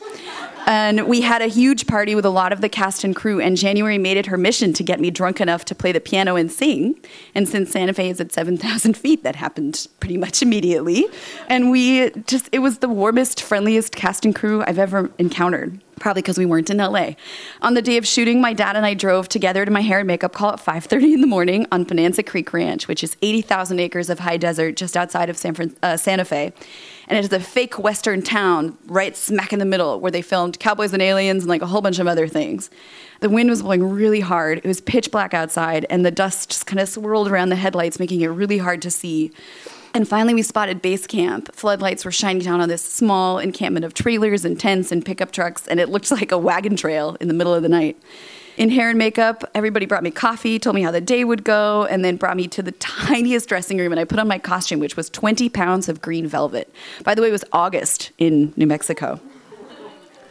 And 0.69 1.08
we 1.08 1.21
had 1.21 1.41
a 1.41 1.47
huge 1.47 1.88
party 1.88 2.13
with 2.13 2.25
a 2.25 2.29
lot 2.29 2.53
of 2.53 2.62
the 2.62 2.69
cast 2.69 3.03
and 3.03 3.15
crew, 3.15 3.41
and 3.41 3.58
January 3.58 3.97
made 3.97 4.17
it 4.17 4.27
her 4.27 4.38
mission 4.38 4.71
to 4.73 4.84
get 4.84 4.99
me 4.99 5.10
drunk 5.10 5.41
enough 5.41 5.65
to 5.65 5.73
play 5.73 5.91
the 5.91 5.99
piano 5.99 6.36
and 6.36 6.51
sing. 6.51 6.95
And 7.34 7.49
since 7.49 7.71
Santa 7.71 7.91
Fe 7.91 8.12
is 8.12 8.21
at 8.21 8.32
7,000 8.32 8.95
feet, 8.95 9.23
that 9.23 9.36
happened 9.36 9.88
pretty 9.99 10.15
much 10.15 10.41
immediately. 10.43 11.08
And 11.47 11.71
we 11.71 12.12
just, 12.27 12.49
it 12.51 12.60
was 12.60 12.77
the 12.77 12.88
warmest, 12.88 13.41
friendliest 13.41 13.95
cast 13.95 14.25
and 14.25 14.36
crew 14.36 14.63
I've 14.67 14.77
ever 14.77 15.10
encountered 15.17 15.82
probably 15.99 16.21
because 16.21 16.38
we 16.38 16.45
weren't 16.45 16.69
in 16.69 16.77
LA. 16.77 17.12
On 17.62 17.73
the 17.73 17.82
day 17.82 17.97
of 17.97 18.08
shooting, 18.08 18.41
my 18.41 18.53
dad 18.53 18.75
and 18.75 18.86
I 18.86 18.93
drove 18.93 19.29
together 19.29 19.65
to 19.65 19.71
my 19.71 19.82
hair 19.82 19.99
and 19.99 20.08
makeup 20.08 20.34
call 20.34 20.53
at 20.53 20.60
5:30 20.60 21.13
in 21.13 21.21
the 21.21 21.27
morning 21.27 21.67
on 21.71 21.84
Bonanza 21.84 22.23
Creek 22.23 22.53
Ranch, 22.53 22.88
which 22.88 23.03
is 23.03 23.15
80,000 23.21 23.79
acres 23.79 24.10
of 24.10 24.19
high 24.19 24.38
desert 24.38 24.75
just 24.75 24.95
outside 24.95 25.29
of 25.29 25.38
San 25.38 25.53
Fran- 25.53 25.75
uh, 25.84 25.97
Santa 25.97 26.25
Fe. 26.25 26.53
And 27.10 27.17
it 27.17 27.26
is 27.26 27.34
a 27.34 27.39
fake 27.39 27.80
western 27.80 28.22
town 28.22 28.78
right 28.86 29.17
smack 29.17 29.52
in 29.52 29.60
the 29.60 29.65
middle 29.65 30.00
where 30.00 30.12
they 30.12 30.22
filmed 30.22 30.60
Cowboys 30.60 30.93
and 30.93 31.02
Aliens 31.02 31.43
and 31.43 31.50
like 31.50 31.63
a 31.63 31.65
whole 31.65 31.82
bunch 31.82 31.98
of 31.98 32.08
other 32.08 32.28
things. 32.28 32.69
The 33.19 33.30
wind 33.30 33.50
was 33.50 33.63
blowing 33.63 33.84
really 33.84 34.19
hard. 34.19 34.60
It 34.60 34.65
was 34.65 34.80
pitch 34.80 35.10
black 35.10 35.34
outside 35.34 35.88
and 35.89 36.06
the 36.06 36.12
dust 36.12 36.50
just 36.50 36.67
kind 36.67 36.80
of 36.80 36.88
swirled 36.88 37.28
around 37.28 37.50
the 37.50 37.56
headlights 37.56 38.00
making 38.00 38.22
it 38.22 38.28
really 38.28 38.60
hard 38.60 38.82
to 38.84 38.91
see. 38.91 39.32
And 39.93 40.08
finally, 40.08 40.36
we 40.36 40.43
spotted 40.43 40.82
base 40.82 41.08
camp. 41.08 41.54
Floodlights 41.54 42.06
were 42.06 42.12
shining 42.12 42.43
down 42.43 42.62
on 42.62 42.69
this 42.69 42.84
small 42.84 43.39
encampment 43.39 43.86
of 43.86 43.95
trailers 43.95 44.45
and 44.45 44.60
tents 44.60 44.91
and 44.91 45.04
pickup 45.04 45.32
trucks, 45.32 45.67
and 45.67 45.80
it 45.80 45.89
looked 45.89 46.12
like 46.19 46.32
a 46.32 46.38
wagon 46.38 46.76
trail 46.76 47.17
in 47.19 47.28
the 47.28 47.34
middle 47.34 47.54
of 47.54 47.63
the 47.63 47.69
night. 47.69 47.98
In 48.60 48.69
hair 48.69 48.89
and 48.89 49.00
makeup, 49.00 49.50
everybody 49.56 49.86
brought 49.86 50.04
me 50.04 50.12
coffee, 50.12 50.60
told 50.60 50.76
me 50.76 50.82
how 50.82 50.91
the 50.91 51.00
day 51.00 51.24
would 51.24 51.45
go, 51.45 51.86
and 51.86 52.04
then 52.04 52.17
brought 52.17 52.36
me 52.36 52.45
to 52.50 52.62
the 52.62 52.72
tiniest 52.80 53.48
dressing 53.48 53.78
room. 53.78 53.93
And 53.93 54.02
I 54.02 54.04
put 54.04 54.19
on 54.19 54.28
my 54.28 54.38
costume, 54.38 54.82
which 54.82 54.98
was 54.98 55.10
20 55.10 55.48
pounds 55.48 55.88
of 55.88 56.02
green 56.02 56.28
velvet. 56.28 56.69
By 57.06 57.15
the 57.15 57.22
way, 57.22 57.30
it 57.30 57.32
was 57.32 57.45
August 57.54 58.12
in 58.17 58.54
New 58.58 58.67
Mexico. 58.67 59.22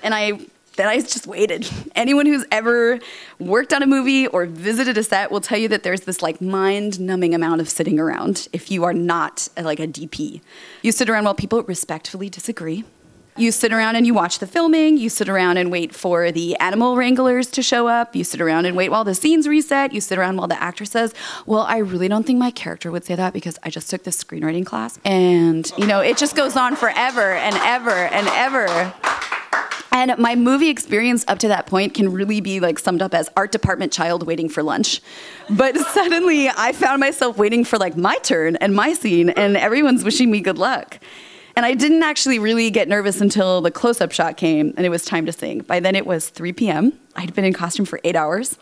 And 0.03 0.15
I 0.15 0.41
then 0.77 0.89
I 0.89 1.01
just 1.01 1.27
waited. 1.27 1.69
Anyone 1.97 2.27
who's 2.27 2.45
ever 2.53 3.01
worked 3.39 3.73
on 3.73 3.83
a 3.83 3.87
movie 3.87 4.27
or 4.27 4.45
visited 4.45 4.99
a 4.99 5.03
set 5.03 5.31
will 5.31 5.41
tell 5.41 5.59
you 5.59 5.69
that 5.69 5.83
there's 5.83 6.03
this 6.03 6.21
like 6.21 6.41
mind-numbing 6.41 7.35
amount 7.35 7.63
of 7.63 7.69
sitting 7.69 7.99
around 7.99 8.47
if 8.53 8.71
you 8.71 8.85
are 8.85 8.93
not 8.93 9.49
like 9.57 9.81
a 9.81 9.89
DP. 9.89 10.43
You 10.83 10.93
sit 10.93 11.09
around 11.09 11.25
while 11.25 11.35
people 11.35 11.63
respectfully 11.63 12.29
disagree. 12.29 12.85
You 13.39 13.53
sit 13.53 13.73
around 13.73 13.95
and 13.95 14.05
you 14.05 14.15
watch 14.15 14.41
the 14.41 14.49
filming. 14.49 14.97
You 14.97 15.09
sit 15.09 15.29
around 15.29 15.59
and 15.59 15.71
wait 15.71 15.95
for 15.95 16.33
the 16.33 16.57
animal 16.57 16.97
wranglers 16.97 17.47
to 17.53 17.63
show 17.63 17.87
up. 17.87 18.17
You 18.17 18.25
sit 18.25 18.41
around 18.41 18.67
and 18.67 18.77
wait 18.77 18.89
while 18.89 19.05
the 19.05 19.15
scenes 19.15 19.47
reset. 19.47 19.93
You 19.93 20.01
sit 20.01 20.19
around 20.19 20.39
while 20.39 20.49
the 20.49 20.61
actor 20.61 20.85
says, 20.85 21.15
Well, 21.47 21.63
I 21.63 21.79
really 21.79 22.09
don't 22.09 22.27
think 22.27 22.41
my 22.41 22.51
character 22.51 22.91
would 22.91 23.05
say 23.05 23.15
that 23.15 23.33
because 23.33 23.57
I 23.63 23.71
just 23.71 23.91
took 23.91 24.03
this 24.03 24.23
screenwriting 24.23 24.67
class. 24.67 24.99
And, 25.05 25.73
you 25.79 25.87
know, 25.87 26.01
it 26.01 26.17
just 26.17 26.35
goes 26.35 26.57
on 26.57 26.75
forever 26.75 27.31
and 27.31 27.55
ever 27.59 27.91
and 27.91 28.27
ever. 28.27 28.93
And 29.93 30.19
my 30.19 30.35
movie 30.35 30.69
experience 30.69 31.25
up 31.29 31.39
to 31.39 31.49
that 31.49 31.67
point 31.67 31.95
can 31.95 32.11
really 32.11 32.41
be 32.41 32.59
like 32.59 32.81
summed 32.81 33.03
up 33.03 33.15
as 33.15 33.31
art 33.37 33.53
department 33.53 33.93
child 33.93 34.27
waiting 34.27 34.49
for 34.49 34.65
lunch. 34.65 35.01
But 35.49 35.77
suddenly 35.95 36.49
I 36.49 36.73
found 36.73 36.99
myself 36.99 37.39
waiting 37.39 37.65
for 37.65 37.79
like 37.79 37.97
my 37.97 38.17
turn 38.17 38.57
and 38.57 38.75
my 38.75 38.95
scene, 38.95 39.31
and 39.31 39.57
everyone's 39.57 40.03
wishing 40.03 40.29
me 40.29 40.41
good 40.41 40.59
luck. 40.59 40.99
And 41.59 41.67
I 41.67 41.75
didn't 41.75 42.05
actually 42.05 42.39
really 42.39 42.71
get 42.71 42.87
nervous 42.87 43.21
until 43.21 43.61
the 43.61 43.73
close 43.73 44.01
up 44.01 44.13
shot 44.13 44.37
came 44.37 44.73
and 44.77 44.87
it 44.87 44.91
was 44.91 45.05
time 45.05 45.27
to 45.27 45.33
sing. 45.33 45.59
By 45.63 45.81
then 45.81 45.97
it 45.97 46.07
was 46.07 46.29
3 46.29 46.53
p.m. 46.53 46.93
I'd 47.17 47.35
been 47.35 47.45
in 47.45 47.53
costume 47.53 47.85
for 47.85 47.99
eight 48.05 48.15
hours. 48.15 48.57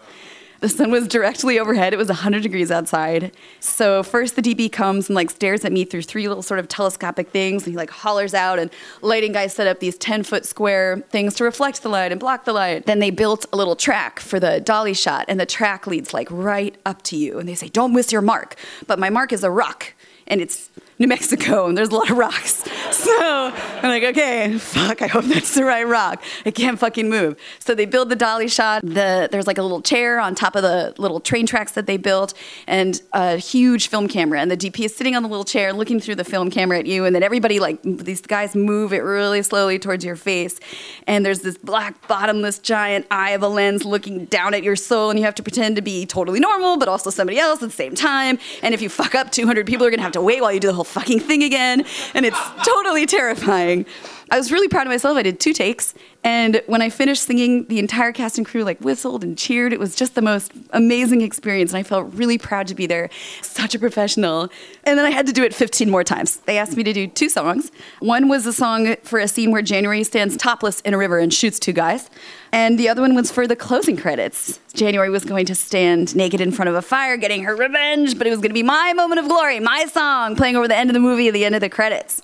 The 0.60 0.70
sun 0.70 0.90
was 0.90 1.06
directly 1.06 1.58
overhead. 1.58 1.92
It 1.92 1.98
was 1.98 2.08
100 2.08 2.42
degrees 2.42 2.70
outside. 2.70 3.36
So 3.60 4.02
first 4.02 4.34
the 4.34 4.40
DP 4.40 4.72
comes 4.72 5.10
and 5.10 5.14
like 5.14 5.28
stares 5.28 5.62
at 5.66 5.72
me 5.72 5.84
through 5.84 6.04
three 6.04 6.26
little 6.26 6.42
sort 6.42 6.58
of 6.58 6.68
telescopic 6.68 7.28
things 7.28 7.64
and 7.64 7.74
he 7.74 7.76
like 7.76 7.90
hollers 7.90 8.32
out 8.32 8.58
and 8.58 8.70
lighting 9.02 9.32
guys 9.32 9.52
set 9.52 9.66
up 9.66 9.80
these 9.80 9.98
10 9.98 10.22
foot 10.22 10.46
square 10.46 11.04
things 11.10 11.34
to 11.34 11.44
reflect 11.44 11.82
the 11.82 11.90
light 11.90 12.12
and 12.12 12.18
block 12.18 12.46
the 12.46 12.54
light. 12.54 12.86
Then 12.86 13.00
they 13.00 13.10
built 13.10 13.44
a 13.52 13.58
little 13.58 13.76
track 13.76 14.20
for 14.20 14.40
the 14.40 14.58
dolly 14.58 14.94
shot 14.94 15.26
and 15.28 15.38
the 15.38 15.44
track 15.44 15.86
leads 15.86 16.14
like 16.14 16.28
right 16.30 16.74
up 16.86 17.02
to 17.02 17.16
you 17.18 17.38
and 17.38 17.46
they 17.46 17.56
say, 17.56 17.68
don't 17.68 17.92
miss 17.92 18.10
your 18.10 18.22
mark. 18.22 18.54
But 18.86 18.98
my 18.98 19.10
mark 19.10 19.34
is 19.34 19.44
a 19.44 19.50
rock 19.50 19.92
and 20.26 20.40
it's 20.40 20.70
New 20.98 21.08
Mexico 21.08 21.66
and 21.66 21.76
there's 21.76 21.90
a 21.90 21.94
lot 21.94 22.10
of 22.10 22.16
rocks. 22.16 22.64
So 22.86 23.52
I'm 23.52 23.88
like, 23.88 24.04
okay, 24.04 24.56
fuck, 24.58 25.02
I 25.02 25.06
hope 25.06 25.24
that's 25.26 25.54
the 25.54 25.64
right 25.64 25.86
rock. 25.86 26.22
I 26.44 26.50
can't 26.50 26.78
fucking 26.78 27.08
move. 27.08 27.36
So 27.58 27.74
they 27.74 27.84
build 27.84 28.08
the 28.08 28.16
dolly 28.16 28.48
shot. 28.48 28.82
The, 28.82 29.28
there's 29.30 29.46
like 29.46 29.58
a 29.58 29.62
little 29.62 29.82
chair 29.82 30.18
on 30.18 30.34
top 30.34 30.56
of 30.56 30.62
the 30.62 30.94
little 30.96 31.20
train 31.20 31.46
tracks 31.46 31.72
that 31.72 31.86
they 31.86 31.96
built 31.96 32.32
and 32.66 33.00
a 33.12 33.36
huge 33.36 33.88
film 33.88 34.08
camera. 34.08 34.40
And 34.40 34.50
the 34.50 34.56
DP 34.56 34.86
is 34.86 34.96
sitting 34.96 35.14
on 35.14 35.22
the 35.22 35.28
little 35.28 35.44
chair 35.44 35.72
looking 35.72 36.00
through 36.00 36.14
the 36.14 36.24
film 36.24 36.50
camera 36.50 36.78
at 36.78 36.86
you. 36.86 37.04
And 37.04 37.14
then 37.14 37.22
everybody, 37.22 37.60
like, 37.60 37.80
these 37.82 38.20
guys 38.20 38.54
move 38.54 38.92
it 38.92 39.00
really 39.00 39.42
slowly 39.42 39.78
towards 39.78 40.04
your 40.04 40.16
face. 40.16 40.58
And 41.06 41.26
there's 41.26 41.40
this 41.40 41.58
black, 41.58 42.06
bottomless, 42.08 42.58
giant 42.58 43.06
eye 43.10 43.30
of 43.30 43.42
a 43.42 43.48
lens 43.48 43.84
looking 43.84 44.26
down 44.26 44.54
at 44.54 44.62
your 44.62 44.76
soul. 44.76 45.10
And 45.10 45.18
you 45.18 45.24
have 45.24 45.34
to 45.36 45.42
pretend 45.42 45.76
to 45.76 45.82
be 45.82 46.06
totally 46.06 46.40
normal, 46.40 46.76
but 46.76 46.88
also 46.88 47.10
somebody 47.10 47.38
else 47.38 47.62
at 47.62 47.68
the 47.68 47.76
same 47.76 47.94
time. 47.94 48.38
And 48.62 48.74
if 48.74 48.80
you 48.80 48.88
fuck 48.88 49.14
up, 49.14 49.32
200 49.32 49.66
people 49.66 49.86
are 49.86 49.90
to 49.90 50.00
have 50.00 50.12
to 50.12 50.22
wait 50.22 50.40
while 50.40 50.52
you 50.52 50.60
do 50.60 50.68
the 50.68 50.74
whole 50.74 50.84
fucking 50.86 51.20
thing 51.20 51.42
again, 51.42 51.84
and 52.14 52.24
it's 52.24 52.38
totally 52.64 53.06
terrifying. 53.06 53.86
I 54.28 54.38
was 54.38 54.50
really 54.50 54.66
proud 54.66 54.86
of 54.86 54.90
myself. 54.90 55.16
I 55.16 55.22
did 55.22 55.38
two 55.38 55.52
takes, 55.52 55.94
and 56.24 56.60
when 56.66 56.82
I 56.82 56.90
finished 56.90 57.22
singing, 57.22 57.66
the 57.66 57.78
entire 57.78 58.10
cast 58.10 58.38
and 58.38 58.46
crew 58.46 58.64
like 58.64 58.80
whistled 58.80 59.22
and 59.22 59.38
cheered. 59.38 59.72
It 59.72 59.78
was 59.78 59.94
just 59.94 60.16
the 60.16 60.22
most 60.22 60.50
amazing 60.70 61.20
experience, 61.20 61.70
and 61.70 61.78
I 61.78 61.84
felt 61.84 62.12
really 62.12 62.36
proud 62.36 62.66
to 62.66 62.74
be 62.74 62.86
there. 62.86 63.08
Such 63.42 63.76
a 63.76 63.78
professional. 63.78 64.48
And 64.82 64.98
then 64.98 65.06
I 65.06 65.10
had 65.10 65.28
to 65.28 65.32
do 65.32 65.44
it 65.44 65.54
15 65.54 65.88
more 65.88 66.02
times. 66.02 66.38
They 66.38 66.58
asked 66.58 66.76
me 66.76 66.82
to 66.82 66.92
do 66.92 67.06
two 67.06 67.28
songs. 67.28 67.70
One 68.00 68.28
was 68.28 68.46
a 68.46 68.52
song 68.52 68.96
for 69.04 69.20
a 69.20 69.28
scene 69.28 69.52
where 69.52 69.62
January 69.62 70.02
stands 70.02 70.36
topless 70.36 70.80
in 70.80 70.92
a 70.92 70.98
river 70.98 71.20
and 71.20 71.32
shoots 71.32 71.60
two 71.60 71.72
guys. 71.72 72.10
And 72.50 72.80
the 72.80 72.88
other 72.88 73.02
one 73.02 73.14
was 73.14 73.30
for 73.30 73.46
the 73.46 73.54
closing 73.54 73.96
credits. 73.96 74.58
January 74.74 75.10
was 75.10 75.24
going 75.24 75.46
to 75.46 75.54
stand 75.54 76.16
naked 76.16 76.40
in 76.40 76.50
front 76.50 76.68
of 76.68 76.74
a 76.74 76.82
fire 76.82 77.16
getting 77.16 77.44
her 77.44 77.54
revenge, 77.54 78.18
but 78.18 78.26
it 78.26 78.30
was 78.30 78.40
going 78.40 78.50
to 78.50 78.54
be 78.54 78.64
my 78.64 78.92
moment 78.92 79.20
of 79.20 79.28
glory, 79.28 79.60
my 79.60 79.84
song 79.84 80.34
playing 80.34 80.56
over 80.56 80.66
the 80.66 80.76
end 80.76 80.90
of 80.90 80.94
the 80.94 81.00
movie 81.00 81.30
the 81.30 81.44
end 81.44 81.54
of 81.54 81.60
the 81.60 81.68
credits. 81.68 82.22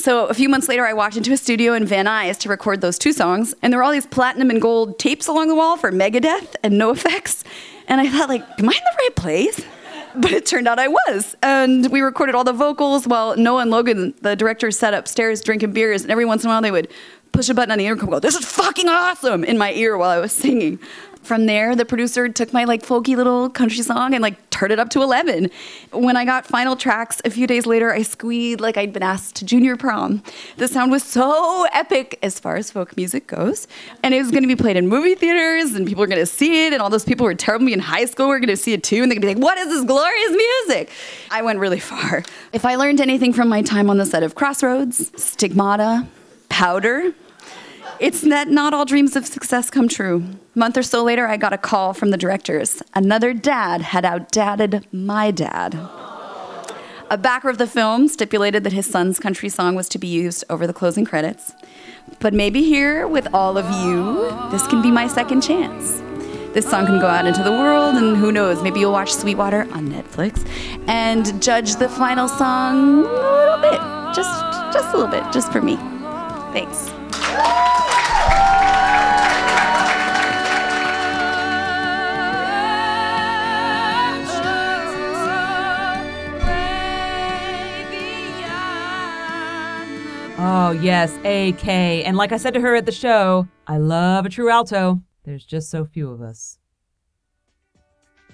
So 0.00 0.24
a 0.28 0.34
few 0.34 0.48
months 0.48 0.66
later, 0.66 0.86
I 0.86 0.94
walked 0.94 1.18
into 1.18 1.30
a 1.30 1.36
studio 1.36 1.74
in 1.74 1.84
Van 1.84 2.06
Nuys 2.06 2.38
to 2.38 2.48
record 2.48 2.80
those 2.80 2.98
two 2.98 3.12
songs, 3.12 3.54
and 3.60 3.70
there 3.70 3.76
were 3.78 3.84
all 3.84 3.92
these 3.92 4.06
platinum 4.06 4.48
and 4.48 4.58
gold 4.58 4.98
tapes 4.98 5.26
along 5.26 5.48
the 5.48 5.54
wall 5.54 5.76
for 5.76 5.92
Megadeth 5.92 6.54
and 6.62 6.80
NOFX, 6.80 7.44
And 7.86 8.00
I 8.00 8.08
thought, 8.08 8.30
like, 8.30 8.40
am 8.58 8.66
I 8.66 8.72
in 8.72 8.80
the 8.82 8.96
right 8.98 9.14
place? 9.14 9.60
But 10.16 10.32
it 10.32 10.46
turned 10.46 10.66
out 10.66 10.78
I 10.78 10.88
was. 10.88 11.36
And 11.42 11.92
we 11.92 12.00
recorded 12.00 12.34
all 12.34 12.44
the 12.44 12.54
vocals 12.54 13.06
while 13.06 13.36
Noah 13.36 13.60
and 13.60 13.70
Logan, 13.70 14.14
the 14.22 14.34
directors, 14.34 14.78
sat 14.78 14.94
upstairs 14.94 15.42
drinking 15.42 15.72
beers, 15.72 16.00
and 16.00 16.10
every 16.10 16.24
once 16.24 16.44
in 16.44 16.48
a 16.48 16.52
while 16.54 16.62
they 16.62 16.70
would 16.70 16.88
push 17.32 17.50
a 17.50 17.54
button 17.54 17.70
on 17.70 17.76
the 17.76 17.86
intercom 17.86 18.08
go, 18.08 18.20
This 18.20 18.36
is 18.36 18.46
fucking 18.46 18.88
awesome 18.88 19.44
in 19.44 19.58
my 19.58 19.72
ear 19.74 19.98
while 19.98 20.10
I 20.10 20.18
was 20.18 20.32
singing. 20.32 20.78
From 21.22 21.46
there, 21.46 21.76
the 21.76 21.84
producer 21.84 22.28
took 22.28 22.52
my 22.52 22.64
like 22.64 22.82
folky 22.82 23.14
little 23.14 23.50
country 23.50 23.82
song 23.82 24.14
and 24.14 24.22
like 24.22 24.50
turned 24.50 24.72
it 24.72 24.78
up 24.78 24.88
to 24.90 25.02
11. 25.02 25.50
When 25.92 26.16
I 26.16 26.24
got 26.24 26.46
final 26.46 26.76
tracks 26.76 27.20
a 27.24 27.30
few 27.30 27.46
days 27.46 27.66
later, 27.66 27.92
I 27.92 28.02
squeed 28.02 28.60
like 28.60 28.76
I'd 28.76 28.92
been 28.92 29.02
asked 29.02 29.36
to 29.36 29.44
junior 29.44 29.76
prom. 29.76 30.22
The 30.56 30.66
sound 30.66 30.90
was 30.90 31.02
so 31.02 31.66
epic 31.72 32.18
as 32.22 32.40
far 32.40 32.56
as 32.56 32.70
folk 32.70 32.96
music 32.96 33.26
goes. 33.26 33.68
And 34.02 34.14
it 34.14 34.18
was 34.18 34.30
going 34.30 34.42
to 34.42 34.48
be 34.48 34.56
played 34.56 34.76
in 34.76 34.88
movie 34.88 35.14
theaters 35.14 35.74
and 35.74 35.86
people 35.86 36.00
were 36.00 36.06
going 36.06 36.20
to 36.20 36.26
see 36.26 36.66
it. 36.66 36.72
And 36.72 36.82
all 36.82 36.90
those 36.90 37.04
people 37.04 37.24
who 37.24 37.30
were 37.30 37.34
terrible 37.34 37.66
me 37.66 37.74
in 37.74 37.80
high 37.80 38.06
school 38.06 38.28
were 38.28 38.38
going 38.38 38.48
to 38.48 38.56
see 38.56 38.72
it 38.72 38.82
too. 38.82 39.02
And 39.02 39.10
they're 39.10 39.20
going 39.20 39.34
to 39.34 39.40
be 39.40 39.40
like, 39.40 39.42
what 39.42 39.58
is 39.58 39.68
this 39.68 39.84
glorious 39.84 40.30
music? 40.30 40.90
I 41.30 41.42
went 41.42 41.58
really 41.58 41.80
far. 41.80 42.22
If 42.52 42.64
I 42.64 42.76
learned 42.76 43.00
anything 43.00 43.32
from 43.32 43.48
my 43.48 43.62
time 43.62 43.90
on 43.90 43.98
the 43.98 44.06
set 44.06 44.22
of 44.22 44.34
Crossroads, 44.34 45.12
Stigmata, 45.22 46.06
Powder, 46.48 47.14
it's 48.00 48.22
that 48.22 48.48
not 48.48 48.72
all 48.72 48.86
dreams 48.86 49.14
of 49.14 49.26
success 49.26 49.68
come 49.68 49.86
true. 49.86 50.24
A 50.56 50.58
month 50.58 50.76
or 50.76 50.82
so 50.82 51.04
later, 51.04 51.26
I 51.26 51.36
got 51.36 51.52
a 51.52 51.58
call 51.58 51.92
from 51.92 52.10
the 52.10 52.16
directors. 52.16 52.82
Another 52.94 53.34
dad 53.34 53.82
had 53.82 54.04
outdadded 54.04 54.86
my 54.90 55.30
dad. 55.30 55.74
A 57.10 57.18
backer 57.18 57.50
of 57.50 57.58
the 57.58 57.66
film 57.66 58.08
stipulated 58.08 58.64
that 58.64 58.72
his 58.72 58.86
son's 58.86 59.18
country 59.18 59.48
song 59.48 59.74
was 59.74 59.88
to 59.90 59.98
be 59.98 60.06
used 60.06 60.44
over 60.48 60.66
the 60.66 60.72
closing 60.72 61.04
credits. 61.04 61.52
But 62.20 62.32
maybe 62.32 62.62
here, 62.62 63.06
with 63.06 63.28
all 63.34 63.58
of 63.58 63.68
you, 63.84 64.30
this 64.50 64.66
can 64.66 64.80
be 64.80 64.90
my 64.90 65.06
second 65.06 65.42
chance. 65.42 66.00
This 66.54 66.68
song 66.68 66.86
can 66.86 67.00
go 67.00 67.06
out 67.06 67.26
into 67.26 67.42
the 67.42 67.52
world, 67.52 67.96
and 67.96 68.16
who 68.16 68.32
knows, 68.32 68.62
maybe 68.62 68.80
you'll 68.80 68.92
watch 68.92 69.12
Sweetwater 69.12 69.62
on 69.72 69.88
Netflix 69.88 70.48
and 70.88 71.40
judge 71.42 71.76
the 71.76 71.88
final 71.88 72.28
song 72.28 73.04
a 73.04 73.36
little 73.36 73.58
bit. 73.58 73.80
Just, 74.14 74.40
just 74.72 74.94
a 74.94 74.96
little 74.96 75.10
bit, 75.10 75.24
just 75.32 75.52
for 75.52 75.60
me. 75.60 75.76
Thanks. 76.52 76.90
Oh, 90.42 90.72
yes, 90.72 91.16
AK. 91.24 91.66
And 91.66 92.16
like 92.16 92.32
I 92.32 92.36
said 92.36 92.54
to 92.54 92.60
her 92.60 92.76
at 92.76 92.86
the 92.86 92.92
show, 92.92 93.46
I 93.66 93.78
love 93.78 94.24
a 94.24 94.28
true 94.28 94.48
alto. 94.48 95.02
There's 95.24 95.44
just 95.44 95.68
so 95.68 95.84
few 95.84 96.10
of 96.10 96.22
us. 96.22 96.58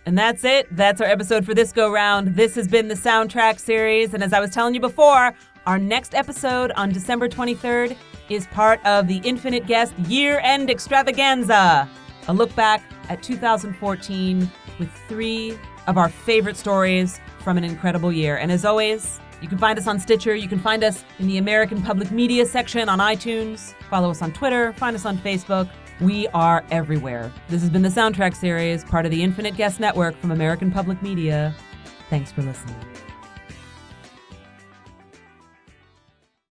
And 0.05 0.17
that's 0.17 0.45
it. 0.45 0.69
That's 0.71 1.01
our 1.01 1.07
episode 1.07 1.45
for 1.45 1.53
this 1.53 1.73
go 1.73 1.91
round. 1.91 2.37
This 2.37 2.55
has 2.55 2.69
been 2.69 2.89
the 2.89 2.95
soundtrack 2.95 3.59
series. 3.59 4.15
And 4.15 4.23
as 4.23 4.33
I 4.33 4.41
was 4.41 4.51
telling 4.51 4.75
you 4.75 4.81
before, 4.81 5.35
our 5.67 5.79
next 5.79 6.15
episode 6.15 6.71
on 6.73 6.91
December 6.91 7.29
23rd 7.29 7.97
is 8.29 8.47
part 8.49 8.85
of 8.85 9.09
the 9.09 9.19
Infinite 9.19 9.67
Guest 9.67 9.99
Year 10.01 10.41
End 10.43 10.71
Extravaganza. 10.71 11.89
A 12.29 12.33
look 12.33 12.55
back 12.55 12.83
at 13.09 13.23
2014 13.23 14.51
with 14.79 14.91
three 15.09 15.57
of 15.87 15.97
our 15.97 16.09
favorite 16.09 16.57
stories 16.57 17.21
from 17.41 17.57
an 17.57 17.65
incredible 17.65 18.13
year. 18.13 18.37
And 18.37 18.51
as 18.51 18.65
always, 18.65 19.21
you 19.41 19.49
can 19.49 19.59
find 19.59 19.79
us 19.79 19.87
on 19.87 20.01
Stitcher. 20.01 20.35
You 20.35 20.49
can 20.49 20.59
find 20.59 20.83
us 20.83 21.05
in 21.19 21.27
the 21.27 21.39
American 21.39 21.83
Public 21.83 22.11
Media 22.11 22.47
section 22.47 22.89
on 22.89 22.99
iTunes. 22.99 23.75
Follow 23.91 24.11
us 24.11 24.23
on 24.23 24.33
Twitter. 24.33 24.73
Find 24.73 24.97
us 24.97 25.05
on 25.05 25.19
Facebook. 25.19 25.69
We 26.01 26.27
are 26.29 26.65
everywhere. 26.71 27.33
This 27.49 27.63
has 27.63 27.71
been 27.71 27.83
the 27.83 27.89
Soundtrack 27.89 28.35
Series, 28.35 28.85
part 28.85 29.07
of 29.07 29.11
the 29.11 29.23
Infinite 29.23 29.57
Guest 29.57 29.81
Network 29.81 30.17
from 30.17 30.31
American 30.31 30.71
Public 30.71 31.01
Media. 31.03 31.55
Thanks 32.11 32.33
for 32.33 32.43
listening. 32.43 32.77